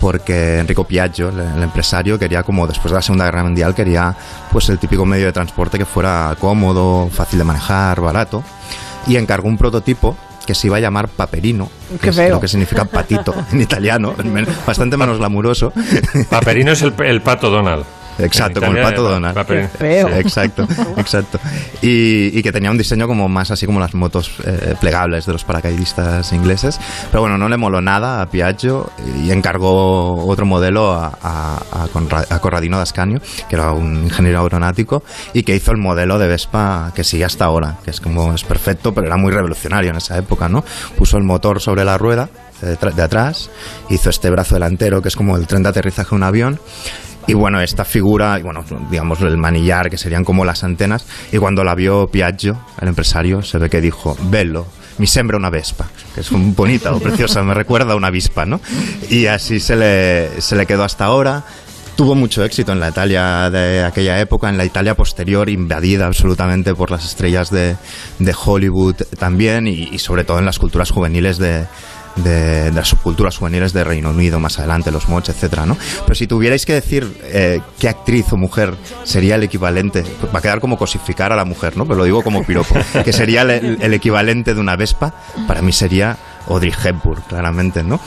[0.00, 4.14] porque Enrico Piaggio, el, el empresario, quería como después de la Segunda Guerra Mundial quería
[4.52, 8.44] pues el típico medio de transporte que fuera cómodo, fácil de manejar, barato
[9.08, 11.68] y encargó un prototipo que se iba a llamar Paperino,
[12.00, 14.14] Qué que es lo que significa patito en italiano,
[14.64, 15.72] bastante menos glamuroso.
[16.30, 17.84] Paperino es el, el pato Donald.
[18.18, 19.34] Exacto, como el pato pa- Donald.
[19.78, 19.84] Sí,
[20.18, 21.38] Exacto, exacto.
[21.82, 25.32] Y, y que tenía un diseño como más así como las motos eh, plegables de
[25.32, 26.78] los paracaidistas ingleses.
[27.10, 28.90] Pero bueno, no le moló nada a Piaggio
[29.22, 34.42] y encargó otro modelo a, a, a Conra- a Corradino d'Ascanio, que era un ingeniero
[34.42, 35.02] aeronáutico,
[35.32, 38.44] y que hizo el modelo de Vespa que sigue hasta ahora, que es como es
[38.44, 40.64] perfecto, pero era muy revolucionario en esa época, ¿no?
[40.96, 42.28] Puso el motor sobre la rueda
[42.60, 43.50] de, tra- de atrás,
[43.88, 46.60] hizo este brazo delantero que es como el tren de aterrizaje de un avión
[47.28, 51.62] y bueno, esta figura, bueno, digamos el manillar, que serían como las antenas, y cuando
[51.62, 56.22] la vio Piaggio, el empresario, se ve que dijo, bello, mi sembra una vespa, que
[56.22, 58.62] es un bonita o preciosa, me recuerda a una avispa, ¿no?
[59.10, 61.44] Y así se le, se le quedó hasta ahora.
[61.96, 66.74] Tuvo mucho éxito en la Italia de aquella época, en la Italia posterior, invadida absolutamente
[66.74, 67.76] por las estrellas de,
[68.20, 71.66] de Hollywood también, y sobre todo en las culturas juveniles de,
[72.22, 75.76] de, de las subculturas juveniles de Reino Unido, más adelante, los mods, etcétera, ¿no?
[76.02, 80.04] Pero si tuvierais que decir eh, qué actriz o mujer sería el equivalente,
[80.34, 81.84] va a quedar como cosificar a la mujer, ¿no?
[81.84, 85.14] Pero lo digo como piropo, que sería el, el equivalente de una Vespa,
[85.46, 86.16] para mí sería
[86.48, 88.00] Audrey Hepburn, claramente, ¿no?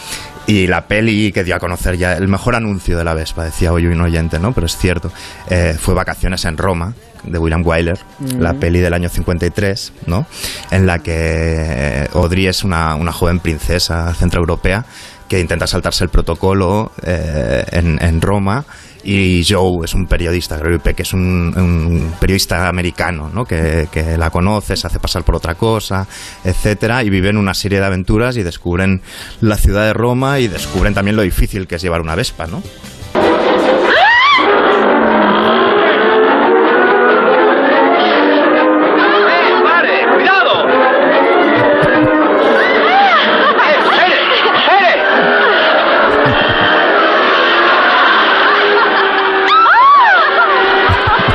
[0.47, 3.71] Y la peli que dio a conocer ya, el mejor anuncio de la Vespa, decía
[3.71, 4.51] hoy un oyente, ¿no?
[4.53, 5.11] Pero es cierto,
[5.49, 8.39] eh, fue Vacaciones en Roma, de William Wyler, Mm.
[8.41, 10.25] la peli del año 53, ¿no?
[10.71, 14.85] En la que eh, Audrey es una, una joven princesa centroeuropea
[15.29, 18.65] que intenta saltarse el protocolo eh, en, en Roma
[19.03, 23.45] y Joe es un periodista, Gregory Peck es un, un periodista americano, ¿no?
[23.45, 26.07] Que, que la conoce, se hace pasar por otra cosa,
[26.43, 29.01] etcétera, y viven una serie de aventuras y descubren
[29.41, 32.61] la ciudad de Roma y descubren también lo difícil que es llevar una Vespa, ¿no?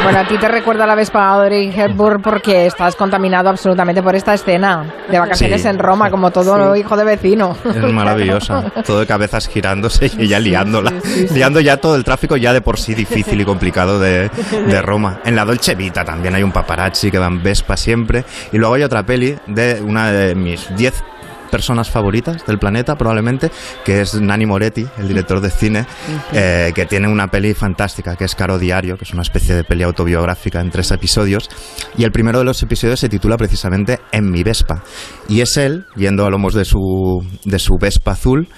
[0.07, 4.35] Bueno, a ti te recuerda la Vespa Audrey Hepburn porque estás contaminado absolutamente por esta
[4.35, 5.67] escena de vacaciones Sí.
[5.69, 7.57] en Roma, como todo hijo de vecino.
[7.65, 8.71] Es maravillosa.
[8.87, 10.93] Todo de cabezas girándose y ella liándola.
[11.33, 14.29] Liando ya todo el tráfico ya de por sí difícil y complicado de,
[14.69, 15.19] de Roma.
[15.25, 18.25] En la Dolce Vita también hay un paparazzi que va en Vespa siempre.
[18.53, 21.03] Y luego hay otra peli de una de mis 10
[21.47, 23.51] personas favoritas del planeta probablemente
[23.85, 25.87] que es Nani Moretti el director de cine
[26.33, 29.65] eh, que tiene una peli fantástica que es Caro Diario que es una especie de
[29.65, 31.49] peli autobiográfica en tres episodios.
[31.97, 34.83] Y el primero de los episodios se titula precisamente En mi Vespa.
[35.29, 38.49] Y es él yendo a lomos de su de su Vespa azul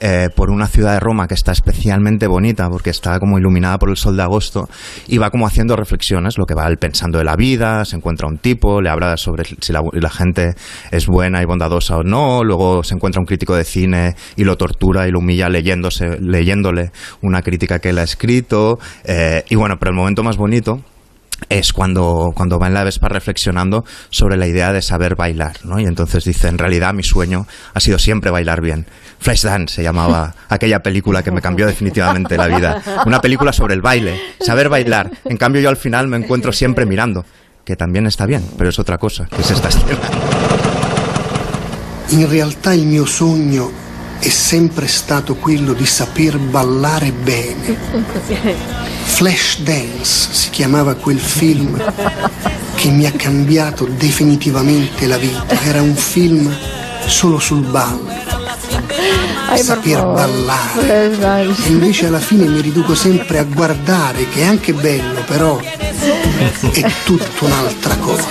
[0.00, 3.90] eh, por una ciudad de Roma que está especialmente bonita porque está como iluminada por
[3.90, 4.68] el sol de agosto
[5.06, 8.26] y va como haciendo reflexiones, lo que va él pensando de la vida, se encuentra
[8.26, 10.54] un tipo, le habla sobre si la, gente
[10.90, 14.56] es buena y bondadosa o no, luego se encuentra un crítico de cine y lo
[14.56, 16.90] tortura y lo humilla leyéndose, leyéndole
[17.22, 20.80] una crítica que él ha escrito eh, y bueno, pero el momento más bonito
[21.48, 25.80] es cuando, cuando va en la Vespa reflexionando sobre la idea de saber bailar, ¿no?
[25.80, 28.86] Y entonces dice, en realidad mi sueño ha sido siempre bailar bien.
[29.18, 32.82] Flashdance se llamaba aquella película que me cambió definitivamente la vida.
[33.06, 35.10] Una película sobre el baile, saber bailar.
[35.24, 37.24] En cambio yo al final me encuentro siempre mirando,
[37.64, 39.98] que también está bien, pero es otra cosa, que es esta escena.
[42.84, 43.83] Mio sogno
[44.24, 47.76] è sempre stato quello di saper ballare bene.
[49.04, 51.78] Flashdance si chiamava quel film
[52.74, 55.60] che mi ha cambiato definitivamente la vita.
[55.60, 56.50] Era un film
[57.06, 58.12] solo sul ballo.
[59.48, 61.54] Por saper ballare.
[61.66, 65.60] E invece alla fine mi riduco sempre a guardare, che è anche bello, però
[66.38, 68.28] è tutta un'altra cosa.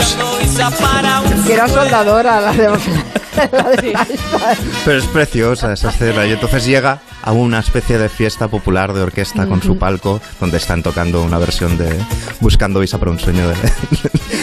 [1.45, 4.59] Que era soldadora la de, la de Flashback.
[4.85, 6.25] Pero es preciosa esa escena.
[6.25, 10.57] Y entonces llega a una especie de fiesta popular de orquesta con su palco, donde
[10.57, 11.97] están tocando una versión de
[12.39, 13.55] Buscando Visa para un sueño de,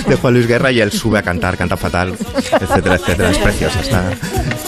[0.06, 2.16] de Juan Luis Guerra y él sube a cantar, canta fatal,
[2.60, 3.30] etcétera, etcétera.
[3.30, 4.10] Es preciosa esta,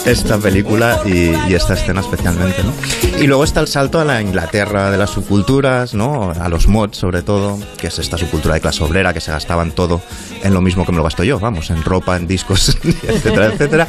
[0.05, 2.73] esta película y, y esta escena especialmente, ¿no?
[3.21, 6.31] Y luego está el salto a la Inglaterra de las subculturas, ¿no?
[6.31, 9.71] A los mods, sobre todo, que es esta subcultura de clase obrera que se gastaban
[9.71, 10.01] todo
[10.43, 13.87] en lo mismo que me lo gasto yo, vamos, en ropa, en discos, etcétera, etcétera.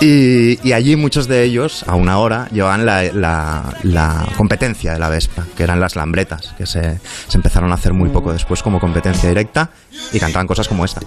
[0.00, 4.98] Y, y allí muchos de ellos, a una hora, llevaban la, la- la competencia de
[4.98, 6.98] la Vespa, que eran las lambretas, que se,
[7.28, 9.68] se empezaron a hacer muy poco después como competencia directa
[10.12, 11.00] y cantaban cosas como esta.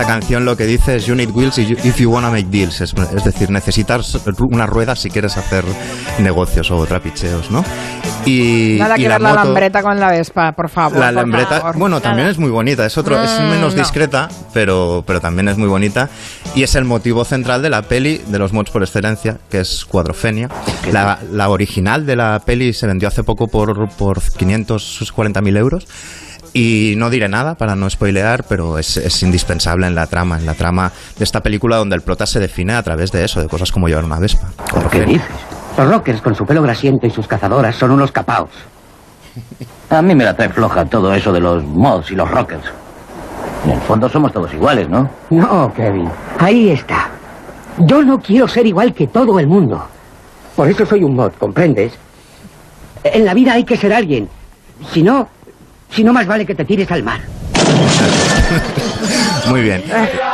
[0.00, 2.80] Esta canción lo que dice es You need wheels if you wanna make deals.
[2.80, 5.64] Es, es decir, necesitas unas ruedas si quieres hacer
[6.18, 7.64] negocios o trapicheos, ¿no?
[8.26, 10.98] Y, Nada y que la ver la moto- lambreta con la Vespa, por favor.
[10.98, 11.76] la por lambreta, favor.
[11.78, 13.80] bueno, también es muy bonita, es otro, es Mm, menos no.
[13.80, 16.08] discreta, pero, pero también es muy bonita.
[16.54, 19.84] Y es el motivo central de la peli de los mods por excelencia, que es
[19.84, 20.48] Cuadrofenia.
[20.92, 25.86] La, la original de la peli se vendió hace poco por, por 540.000 euros.
[26.52, 30.46] Y no diré nada para no spoilear, pero es, es indispensable en la trama, en
[30.46, 33.48] la trama de esta película donde el prota se define a través de eso, de
[33.48, 34.48] cosas como llevar una Vespa.
[34.56, 35.06] ¿Qué Cuadrofenia.
[35.06, 35.28] dices?
[35.78, 38.50] Los rockers con su pelo grasiento y sus cazadoras son unos capaos.
[39.90, 42.64] A mí me la trae floja todo eso de los mods y los rockers.
[43.64, 45.08] En el fondo somos todos iguales, ¿no?
[45.30, 46.08] No, Kevin.
[46.38, 47.10] Ahí está.
[47.78, 49.84] Yo no quiero ser igual que todo el mundo.
[50.56, 51.92] Por eso soy un mod, ¿comprendes?
[53.04, 54.28] En la vida hay que ser alguien.
[54.92, 55.28] Si no,
[55.90, 57.20] si no más vale que te tires al mar.
[59.48, 59.82] Muy bien.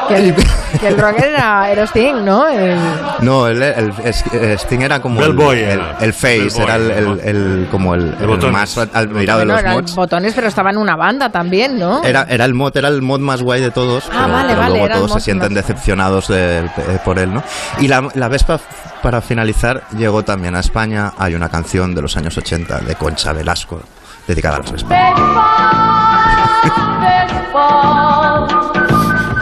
[0.09, 0.35] Que el,
[0.81, 2.47] que el rocker era, era Sting, ¿no?
[2.49, 2.77] El-
[3.21, 5.97] No, el, el- eh, Sting era como el, Bellboy el, era.
[6.01, 7.21] el face, Bellboy, era el, el- Bellboy.
[7.29, 8.15] el- como el,
[8.53, 9.95] más admirado bueno, de los eran mods.
[9.95, 12.03] botones, pero estaba en una banda también, ¿no?
[12.05, 14.61] Era, era el mod, era el mod más guay de todos, Ah, pero, vale, pero
[14.61, 17.43] vale, luego todos se sienten más- decepcionados de- eh, por él, ¿no?
[17.81, 18.61] Y la, la Vespa,
[19.03, 21.13] para finalizar, llegó también a España.
[21.19, 23.81] Hay una canción de los años 80 de Concha Velasco
[24.27, 24.93] dedicada a las Vespas.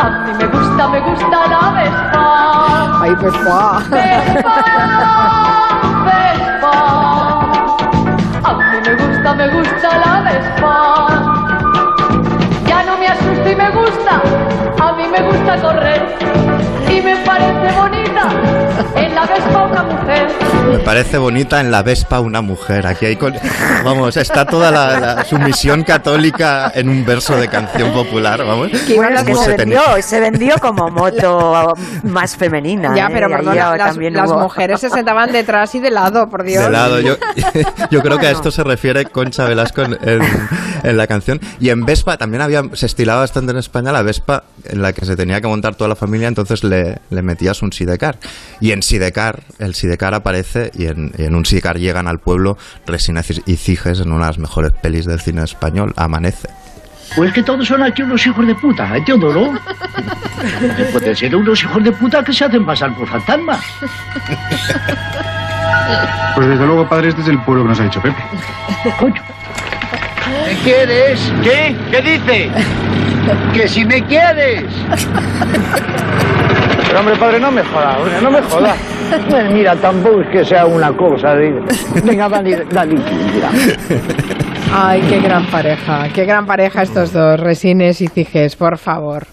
[0.00, 3.00] A mí me gusta, me gusta la Vespa.
[3.00, 3.82] Ay, Vespa.
[6.06, 6.76] Vespa.
[8.44, 10.74] A mí me gusta, me gusta la Vespa.
[12.66, 14.22] Ya no me asusto y me gusta.
[14.80, 16.18] A mí me gusta correr.
[16.88, 18.63] Y me parece bonita.
[18.96, 20.26] En la Vespa una mujer.
[20.70, 22.86] Me parece bonita en la Vespa una mujer.
[22.86, 23.34] Aquí hay con-
[23.84, 28.70] Vamos, está toda la, la sumisión católica en un verso de canción popular, vamos.
[28.96, 32.94] Bueno, es que ¿Cómo se se vendió, se vendió como moto más femenina.
[32.96, 33.10] Ya, ¿eh?
[33.12, 36.64] pero perdona, las, también las hubo- mujeres se sentaban detrás y de lado, por Dios.
[36.64, 37.16] De lado, yo,
[37.90, 40.22] yo creo que a esto se refiere Concha Velasco en, en-
[40.82, 41.40] en la canción.
[41.60, 45.04] Y en Vespa también había, se estilaba bastante en España la Vespa en la que
[45.04, 48.16] se tenía que montar toda la familia, entonces le, le metías un sidecar.
[48.64, 52.56] Y en sidecar, el sidecar aparece y en, y en un sidecar llegan al pueblo
[52.86, 56.48] Resina y Ciges en una de las mejores pelis del cine español, Amanece.
[57.14, 59.52] Pues que todos son aquí unos hijos de puta, ¿entiendo, no?
[60.92, 63.60] Pueden ser unos hijos de puta que se hacen pasar por fantasmas.
[66.34, 68.24] Pues desde luego, padre, este es el pueblo que nos ha dicho Pepe.
[70.46, 71.20] ¿Me quieres?
[71.42, 71.76] ¿Qué?
[71.90, 72.50] ¿Qué dice?
[73.52, 74.64] Que si me quieres.
[76.94, 78.76] Pero hombre, padre, no me joda, hombre, no me joda.
[79.28, 81.60] Pues mira, tampoco es que sea una cosa de...
[82.04, 83.50] Venga, dale, dale, mira.
[84.72, 89.26] Ay, qué gran pareja, qué gran pareja estos dos, Resines y Ciges, por favor.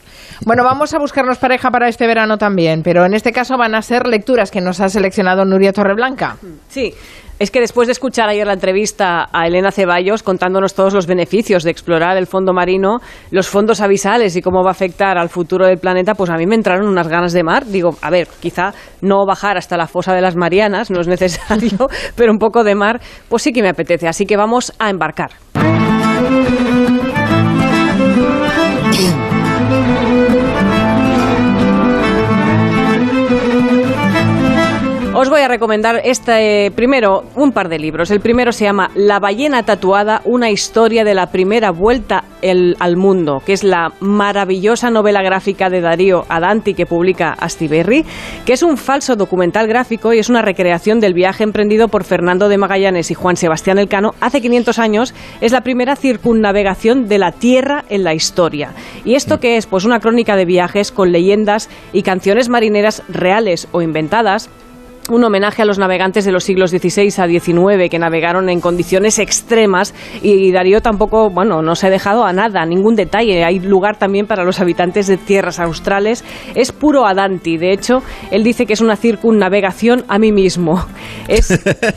[0.43, 3.83] Bueno, vamos a buscarnos pareja para este verano también, pero en este caso van a
[3.83, 6.37] ser lecturas que nos ha seleccionado Nuria Torreblanca.
[6.67, 6.95] Sí,
[7.41, 11.63] es que después de escuchar ayer la entrevista a Elena Ceballos contándonos todos los beneficios
[11.63, 12.99] de explorar el fondo marino,
[13.31, 16.45] los fondos abisales y cómo va a afectar al futuro del planeta, pues a mí
[16.45, 17.65] me entraron unas ganas de mar.
[17.65, 21.89] Digo, a ver, quizá no bajar hasta la fosa de las Marianas, no es necesario,
[22.15, 24.07] pero un poco de mar, pues sí que me apetece.
[24.07, 25.31] Así que vamos a embarcar.
[35.13, 38.11] Os voy a recomendar este primero un par de libros.
[38.11, 42.95] El primero se llama La ballena tatuada, una historia de la primera vuelta el- al
[42.95, 48.05] mundo, que es la maravillosa novela gráfica de Darío Adanti que publica Astiberri,
[48.45, 52.47] que es un falso documental gráfico y es una recreación del viaje emprendido por Fernando
[52.47, 55.13] de Magallanes y Juan Sebastián Elcano hace 500 años.
[55.41, 58.69] Es la primera circunnavegación de la Tierra en la historia.
[59.03, 59.65] ¿Y esto qué es?
[59.67, 64.49] Pues una crónica de viajes con leyendas y canciones marineras reales o inventadas
[65.09, 69.19] un homenaje a los navegantes de los siglos XVI a XIX que navegaron en condiciones
[69.19, 73.43] extremas y Darío tampoco, bueno, no se ha dejado a nada, ningún detalle.
[73.43, 76.23] Hay lugar también para los habitantes de tierras australes.
[76.55, 77.57] Es puro Adanti.
[77.57, 80.85] De hecho, él dice que es una circunnavegación a mí mismo.
[81.27, 81.47] Es,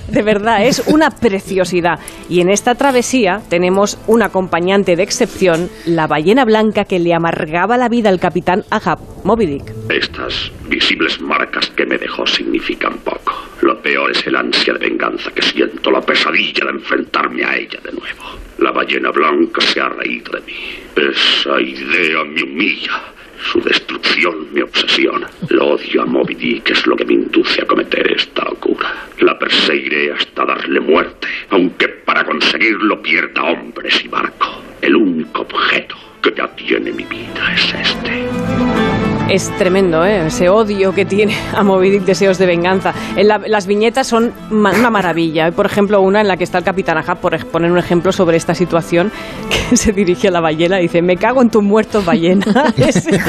[0.08, 1.98] de verdad, es una preciosidad.
[2.28, 7.76] Y en esta travesía tenemos un acompañante de excepción, la ballena blanca que le amargaba
[7.76, 9.74] la vida al capitán Ahab, Moby Dick.
[9.90, 13.48] Estas visibles marcas que me dejó significan poco.
[13.62, 17.80] Lo peor es el ansia de venganza que siento, la pesadilla de enfrentarme a ella
[17.82, 18.38] de nuevo.
[18.58, 20.54] La ballena blanca se ha reído de mí.
[20.96, 23.14] Esa idea me humilla.
[23.52, 25.28] Su destrucción me obsesiona.
[25.50, 29.08] Lo odio a Moby Dick, es lo que me induce a cometer esta locura.
[29.18, 34.62] La perseguiré hasta darle muerte, aunque para conseguirlo pierda hombres y barco.
[34.80, 39.13] El único objeto que ya tiene mi vida es este.
[39.30, 40.26] Es tremendo, ¿eh?
[40.26, 42.92] ese odio que tiene a Moby Dick, deseos de venganza.
[43.16, 45.50] En la- las viñetas son una maravilla.
[45.50, 48.36] Por ejemplo, una en la que está el capitán Ahab, por poner un ejemplo sobre
[48.36, 49.10] esta situación,
[49.84, 52.44] se dirige a la ballena y dice, me cago en tus muertos, ballena.
[52.76, 53.20] Es- es-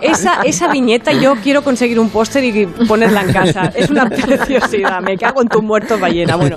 [0.00, 3.72] esa, esa viñeta yo quiero conseguir un póster y ponerla en casa.
[3.74, 6.36] Es una preciosidad, me cago en tus muertos, ballena.
[6.36, 6.56] Bueno,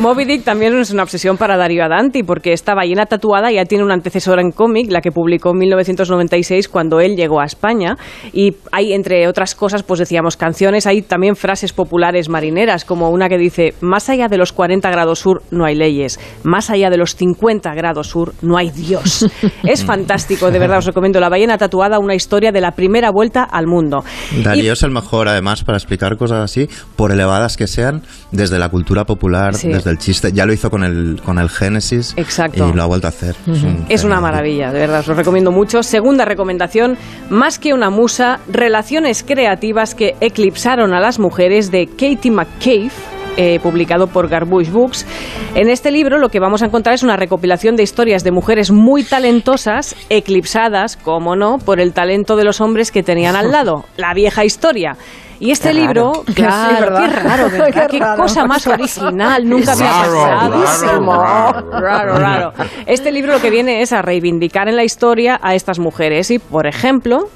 [0.00, 3.84] Moby Dick también es una obsesión para Dario Adanti, porque esta ballena tatuada ya tiene
[3.84, 7.96] una antecesora en cómic, la que publicó en 1996 cuando él llegó a España.
[8.32, 13.28] Y hay, entre otras cosas, pues decíamos canciones, hay también frases populares marineras, como una
[13.28, 16.96] que dice, más allá de los 40 grados sur no hay leyes, más allá de
[16.96, 19.26] los 50 grados sur no hay Dios.
[19.64, 23.42] es fantástico, de verdad, os recomiendo La ballena tatuada, una historia de la primera vuelta
[23.44, 24.04] al mundo.
[24.42, 28.02] Darío es el mejor, además, para explicar cosas así, por elevadas que sean,
[28.32, 29.68] desde la cultura popular, Sí.
[29.68, 30.32] desde el chiste.
[30.32, 32.14] Ya lo hizo con el, con el Génesis.
[32.16, 32.68] Exacto.
[32.68, 33.36] Y lo ha vuelto a hacer.
[33.46, 35.82] Es un Es una maravilla, de verdad, os lo recomiendo mucho.
[35.82, 36.96] Segunda recomendación,
[37.30, 42.90] más que una musa, relaciones creativas que eclipsaron a las mujeres de Katie McCabe.
[43.38, 45.06] Eh, publicado por Garbush Books.
[45.54, 48.70] En este libro lo que vamos a encontrar es una recopilación de historias de mujeres
[48.72, 53.84] muy talentosas, eclipsadas, como no, por el talento de los hombres que tenían al lado.
[53.96, 54.96] La vieja historia.
[55.40, 56.24] Y este Qué libro, raro.
[56.34, 57.00] claro, Sí, ¿verdad?
[57.00, 57.66] qué raro, ¿verdad?
[57.86, 58.22] Qué Qué, raro.
[58.22, 61.00] cosa más original, nunca había Raro, pasado.
[61.22, 62.52] raro, raro, raro.
[62.86, 66.40] Este libro lo que viene es a reivindicar en la historia a estas mujeres y,
[66.40, 67.28] por ejemplo,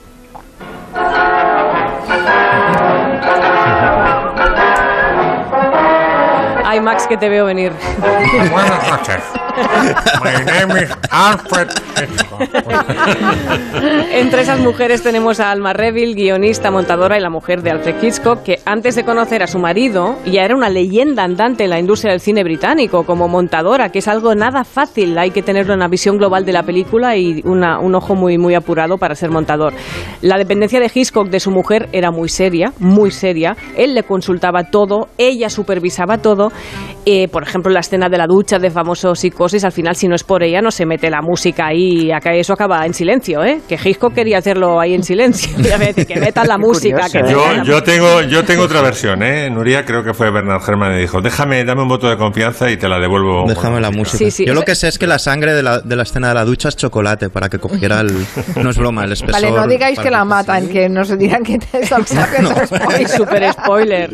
[6.73, 7.71] Ay, Max, que te veo venir.
[8.51, 9.23] Buenas noches.
[10.23, 11.69] My name is Alfred.
[14.13, 18.43] Entre esas mujeres tenemos a Alma Reville, guionista, montadora y la mujer de Alfred Hitchcock,
[18.43, 22.13] que antes de conocer a su marido ya era una leyenda andante en la industria
[22.13, 25.19] del cine británico como montadora, que es algo nada fácil.
[25.19, 28.97] Hay que tener una visión global de la película y un ojo muy, muy apurado
[28.97, 29.75] para ser montador.
[30.23, 33.57] La dependencia de Hitchcock de su mujer era muy seria, muy seria.
[33.77, 36.53] Él le consultaba todo, ella supervisaba todo.
[37.05, 40.15] Eh, por ejemplo, la escena de la ducha de famoso psicosis, al final, si no
[40.15, 43.43] es por ella, no se mete la música ahí y acá eso acaba en silencio,
[43.45, 43.61] ¿eh?
[43.69, 45.51] Que Hitchcock quería hacerlo ahí en silencio.
[45.59, 48.65] Y a veces, que metan la música, que metan Yo, la yo tengo yo tengo
[48.65, 49.51] otra versión, ¿eh?
[49.51, 52.77] Nuria creo que fue Bernard Herrmann y dijo, déjame, dame un voto de confianza y
[52.77, 53.45] te la devuelvo.
[53.49, 54.19] Déjame la música.
[54.19, 54.47] Sí, sí.
[54.47, 56.45] Yo lo que sé es que la sangre de la, de la escena de la
[56.45, 58.13] ducha es chocolate para que cogiera el.
[58.63, 59.41] No es broma, el espesor.
[59.43, 62.55] Vale, no digáis que la matan, que nos dirán que haciendo
[62.89, 64.11] Ay, super spoiler.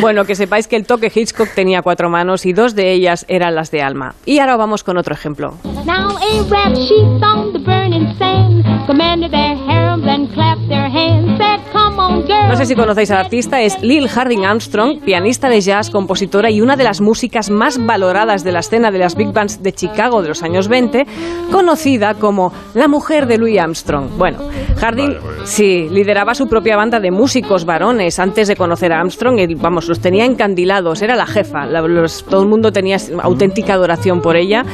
[0.00, 3.54] bueno, que sepáis que el toque Hitchcock tenía cuatro manos y dos de ellas eran
[3.54, 4.14] las de Alma.
[4.26, 5.54] Y ahora vamos con otro ejemplo.
[5.86, 11.60] Now Arab sheep on the burning sand commanded their harems and clapped their hands, said,
[11.72, 15.60] "Come on, girl." No sé si conocéis al artista, es Lil Harding Armstrong, pianista de
[15.62, 19.32] jazz, compositora y una de las músicas más valoradas de la escena de las big
[19.32, 21.06] bands de Chicago de los años 20,
[21.50, 24.08] conocida como la mujer de Louis Armstrong.
[24.18, 24.38] Bueno,
[24.78, 29.54] Harding sí lideraba su propia banda de músicos varones antes de conocer a Armstrong, y,
[29.54, 34.07] vamos, los tenía encandilados, era la jefa, la- los- todo el mundo tenía auténtica adoración
[34.20, 34.64] por ella.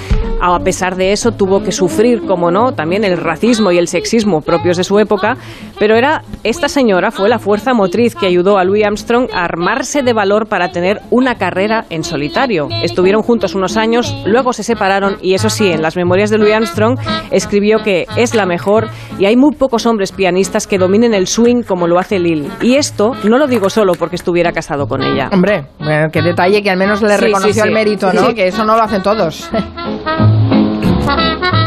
[0.40, 4.40] A pesar de eso, tuvo que sufrir, como no, también el racismo y el sexismo
[4.42, 5.36] propios de su época,
[5.78, 10.02] pero era esta señora fue la fuerza motriz que ayudó a Louis Armstrong a armarse
[10.02, 12.68] de valor para tener una carrera en solitario.
[12.82, 16.52] Estuvieron juntos unos años, luego se separaron y eso sí, en las memorias de Louis
[16.52, 16.98] Armstrong
[17.30, 21.62] escribió que es la mejor y hay muy pocos hombres pianistas que dominen el swing
[21.62, 22.50] como lo hace Lil.
[22.60, 25.30] Y esto no lo digo solo porque estuviera casado con ella.
[25.32, 27.68] Hombre, bueno, qué detalle que al menos le Sí, sí, reconoció sí.
[27.68, 28.26] el mérito, ¿no?
[28.28, 28.34] Sí.
[28.34, 29.50] Que eso no lo hacen todos todos.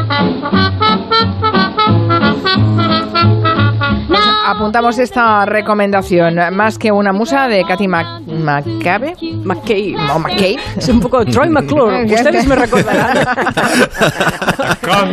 [4.48, 6.36] Apuntamos esta recomendación.
[6.56, 9.14] Más que una musa de Katy Mac Macabe.
[9.44, 9.96] McCabe.
[10.14, 10.56] O McCabe.
[10.78, 12.06] Es un poco Troy McClure.
[12.14, 13.28] Ustedes me recordarán.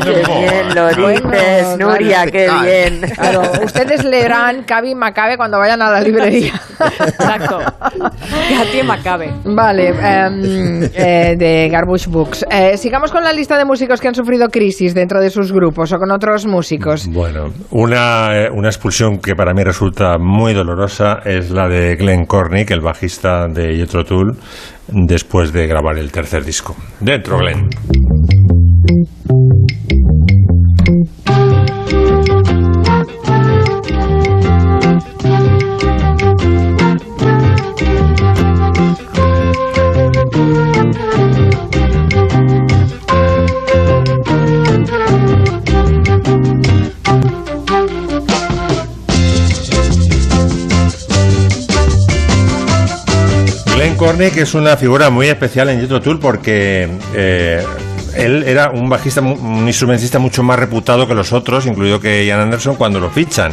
[0.05, 3.01] Qué bien lo dices, Nuria, qué bien.
[3.13, 6.53] Claro, ustedes leerán Cabi Macabe cuando vayan a la librería.
[7.01, 7.59] Exacto.
[7.81, 9.35] Katy Macabe.
[9.45, 12.47] Vale, em, eh, de Garbush Books.
[12.49, 15.93] Eh, sigamos con la lista de músicos que han sufrido crisis dentro de sus grupos
[15.93, 17.09] o con otros músicos.
[17.09, 22.27] Bueno, una, eh, una expulsión que para mí resulta muy dolorosa es la de Glenn
[22.27, 24.37] Cornick, el bajista de Jethro Tull,
[24.89, 26.77] después de grabar el tercer disco.
[27.01, 27.71] Dentro, Glenn.
[54.05, 57.65] Glenn Cornick es una figura muy especial en Jethro Tull porque eh,
[58.15, 62.41] él era un bajista, un instrumentista mucho más reputado que los otros, incluido que Ian
[62.41, 63.53] Anderson, cuando lo fichan.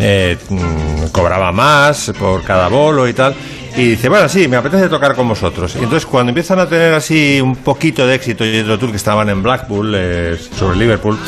[0.00, 3.34] Eh, mm, cobraba más por cada bolo y tal.
[3.76, 5.74] Y dice, bueno, sí, me apetece tocar con vosotros.
[5.76, 9.28] Y entonces cuando empiezan a tener así un poquito de éxito, y tour que estaban
[9.28, 11.18] en Blackpool, eh, sobre Liverpool,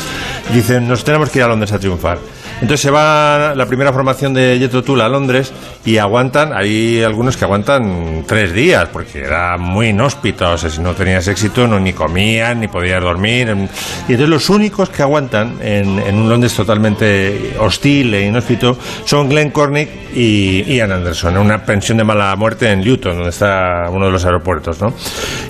[0.51, 2.17] dicen, nos tenemos que ir a Londres a triunfar.
[2.61, 5.51] Entonces se va la primera formación de Jethro Tull a Londres
[5.85, 10.81] y aguantan, hay algunos que aguantan tres días, porque era muy inhóspito, o sea, si
[10.81, 13.47] no tenías éxito no ni comían, ni podías dormir.
[13.47, 19.29] Y entonces los únicos que aguantan en, en un Londres totalmente hostil e inhóspito son
[19.29, 23.87] Glenn Cornick y Ian Anderson, en una pensión de mala muerte en Luton, donde está
[23.91, 24.93] uno de los aeropuertos, ¿no?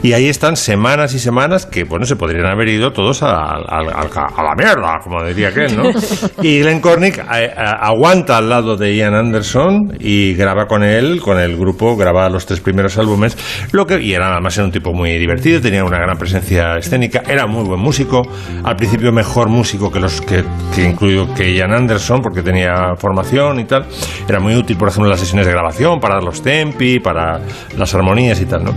[0.04, 3.58] Y ahí están semanas y semanas que, bueno, se podrían haber ido todos a, a-
[3.58, 5.84] a- a la mierda, como diría aquel, ¿no?
[6.44, 11.40] Y Glenn Cornick eh, aguanta al lado de Ian Anderson y graba con él, con
[11.40, 13.38] el grupo, graba los tres primeros álbumes,
[13.72, 17.24] lo que, y era además era un tipo muy divertido, tenía una gran presencia escénica,
[17.28, 18.22] era muy buen músico,
[18.64, 20.44] al principio mejor músico que los que,
[20.76, 23.86] que incluido que Ian Anderson, porque tenía formación y tal,
[24.28, 27.40] era muy útil, por ejemplo, en las sesiones de grabación, para los tempi, para
[27.78, 28.74] las armonías y tal, ¿no?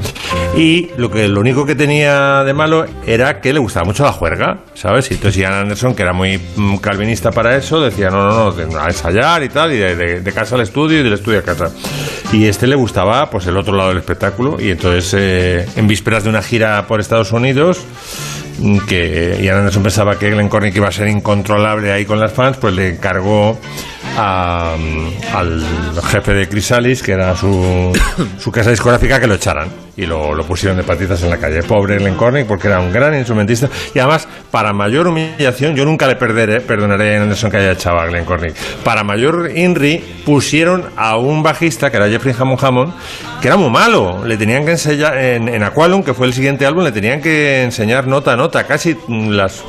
[0.56, 4.12] Y lo que lo único que tenía de malo era que le gustaba mucho la
[4.12, 5.10] juerga, ¿sabes?
[5.10, 8.80] Y entonces Ian Anderson, que era muy mm, calvinista para eso, decía, no, no, no,
[8.80, 11.70] a ensayar y tal, y de, casa al estudio y del estudio a casa.
[12.32, 16.24] Y este le gustaba, pues, el otro lado del espectáculo, y entonces, eh, en vísperas
[16.24, 17.84] de una gira por Estados Unidos,
[18.58, 22.32] mm, que Ian Anderson pensaba que Glenn Cornick iba a ser incontrolable ahí con las
[22.32, 23.58] fans, pues le encargó
[24.16, 25.64] a, mm, al
[26.04, 27.92] jefe de Chrysalis, que era su,
[28.38, 29.68] su casa discográfica, que lo echaran.
[29.94, 31.62] Y lo, lo pusieron de patitas en la calle.
[31.62, 33.68] Pobre Glenn Cornick, porque era un gran instrumentista.
[33.94, 37.98] Y además, para mayor humillación, yo nunca le perderé, perdonaré a Anderson que haya echado
[37.98, 38.54] a Glenn Cornick.
[38.84, 42.94] Para mayor INRI, pusieron a un bajista, que era Jeffrey Hammond Hammond,
[43.42, 44.24] que era muy malo.
[44.24, 47.62] Le tenían que enseñar, en, en Aqualum, que fue el siguiente álbum, le tenían que
[47.62, 49.62] enseñar nota a nota, casi las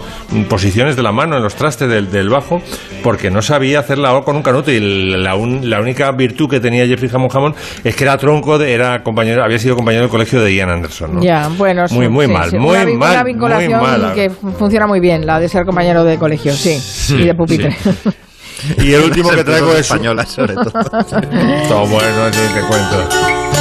[0.48, 2.62] posiciones de la mano en los trastes del, del bajo,
[3.04, 4.72] porque no sabía hacer la O con un canuto.
[4.72, 9.04] Y la, la única virtud que tenía Jeffrey Hammond Hammond es que era tronco, era
[9.04, 11.16] compañero, había sido compañero colegio de Ian Anderson.
[11.16, 11.22] ¿no?
[11.24, 12.58] Ya, bueno, sí, Muy, muy sí, mal, sí.
[12.58, 14.14] muy una, mal, Una muy vinculación mal.
[14.14, 16.78] que funciona muy bien, la de ser compañero de colegio, sí,
[17.18, 17.76] y de pupitre.
[18.78, 20.72] Y el último que traigo es española, sobre todo.
[21.68, 23.53] Todo bueno, te cuento.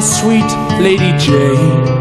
[0.00, 1.99] Sweet Lady Jane.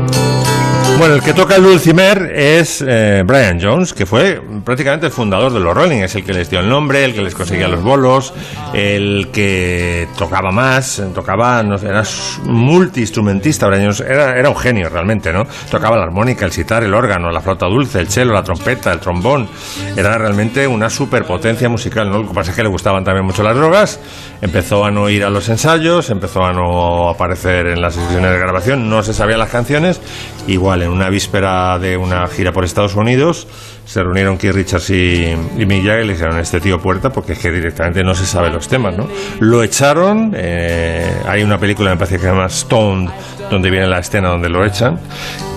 [1.00, 5.54] Bueno, el que toca el dulcimer es eh, Brian Jones, que fue prácticamente el fundador
[5.54, 7.82] de los Rolling, es el que les dio el nombre, el que les conseguía los
[7.82, 8.34] bolos,
[8.74, 12.04] el que tocaba más, tocaba, no sé, era
[12.44, 14.02] multiinstrumentista, Brian Jones.
[14.02, 15.48] Era, era un genio realmente, ¿no?
[15.72, 19.00] Tocaba la armónica, el sitar, el órgano, la flauta dulce, el cello, la trompeta, el
[19.00, 19.48] trombón,
[19.96, 22.24] era realmente una superpotencia musical, ¿no?
[22.24, 24.02] Lo que pasa es que le gustaban también mucho las drogas,
[24.42, 28.38] empezó a no ir a los ensayos, empezó a no aparecer en las sesiones de
[28.38, 30.02] grabación, no se sabían las canciones,
[30.46, 33.48] igual en una víspera de una gira por Estados Unidos
[33.86, 37.34] se reunieron Keith Richards y, y Mick Jagger y le dijeron este tío puerta porque
[37.34, 39.08] es que directamente no se sabe los temas, ¿no?
[39.40, 43.10] Lo echaron, eh, hay una película me parece que se llama Stoned
[43.50, 45.00] donde viene la escena donde lo echan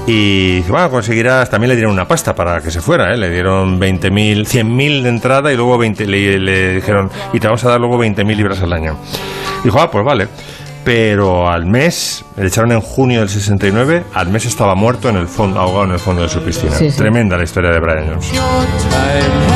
[0.06, 3.16] y bueno, conseguirás, también le dieron una pasta para que se fuera, ¿eh?
[3.16, 7.64] le dieron 20.000, 100.000 de entrada y luego 20, le, le dijeron, y te vamos
[7.64, 8.96] a dar luego 20.000 libras al año.
[9.62, 10.26] Dijo, ah, pues vale.
[10.84, 15.28] Pero al mes, le echaron en junio del 69, al mes estaba muerto en el
[15.28, 16.72] fondo, ahogado en el fondo de su piscina.
[16.72, 16.96] Sí, sí.
[16.96, 18.32] Tremenda la historia de Brian Jones.
[18.32, 18.42] Your
[18.90, 19.52] time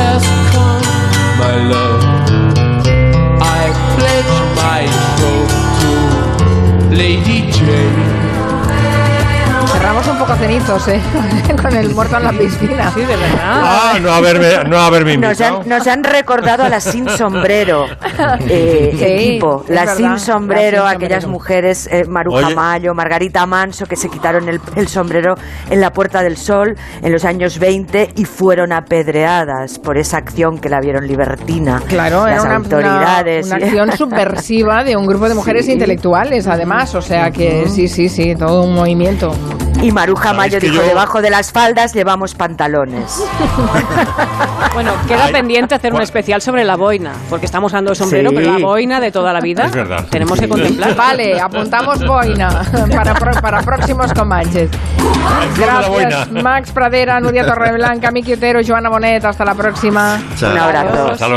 [10.27, 11.01] poco cenizos, ¿eh?
[11.61, 12.91] Con el muerto en la piscina.
[12.93, 13.39] Sí, de verdad.
[13.41, 15.61] Ah, no haberme, no haberme Nos invitado.
[15.61, 17.85] han, nos han recordado a las sin sombrero,
[18.47, 19.63] eh, Sí, equipo.
[19.67, 21.29] verdad, sin sombrero, sin aquellas sombrero.
[21.29, 22.55] mujeres, eh, Maruja Oye.
[22.55, 25.35] Mayo, Margarita Manso, que se quitaron el, el sombrero
[25.69, 30.57] en la Puerta del Sol en los años 20 y fueron apedreadas por esa acción
[30.59, 31.81] que la vieron libertina.
[31.87, 33.47] Claro, las era una, autoridades.
[33.47, 35.71] una, y- una acción subversiva de un grupo de mujeres Sí.
[35.73, 36.93] intelectuales, además.
[36.95, 39.33] O sea que sí, sí, sí, todo un movimiento.
[39.81, 43.23] Y Maruja Mayo dijo, yo- debajo de las faldas llevamos pantalones.
[44.73, 48.35] Bueno, queda pendiente hacer un especial sobre la boina, porque estamos hablando de sombrero, Sí.
[48.35, 50.05] pero la boina de toda la vida Es verdad.
[50.11, 50.95] tenemos que contemplar.
[50.95, 52.61] Vale, apuntamos boina
[52.95, 54.69] para, pro- para próximos comanches.
[55.57, 59.25] Gracias, Max Pradera, Nuria Torreblanca, Miki Otero, Joana Bonet.
[59.25, 60.21] Hasta la próxima.
[60.37, 60.51] Chao.
[60.51, 61.07] Un abrazo.
[61.11, 61.35] Hasta luego.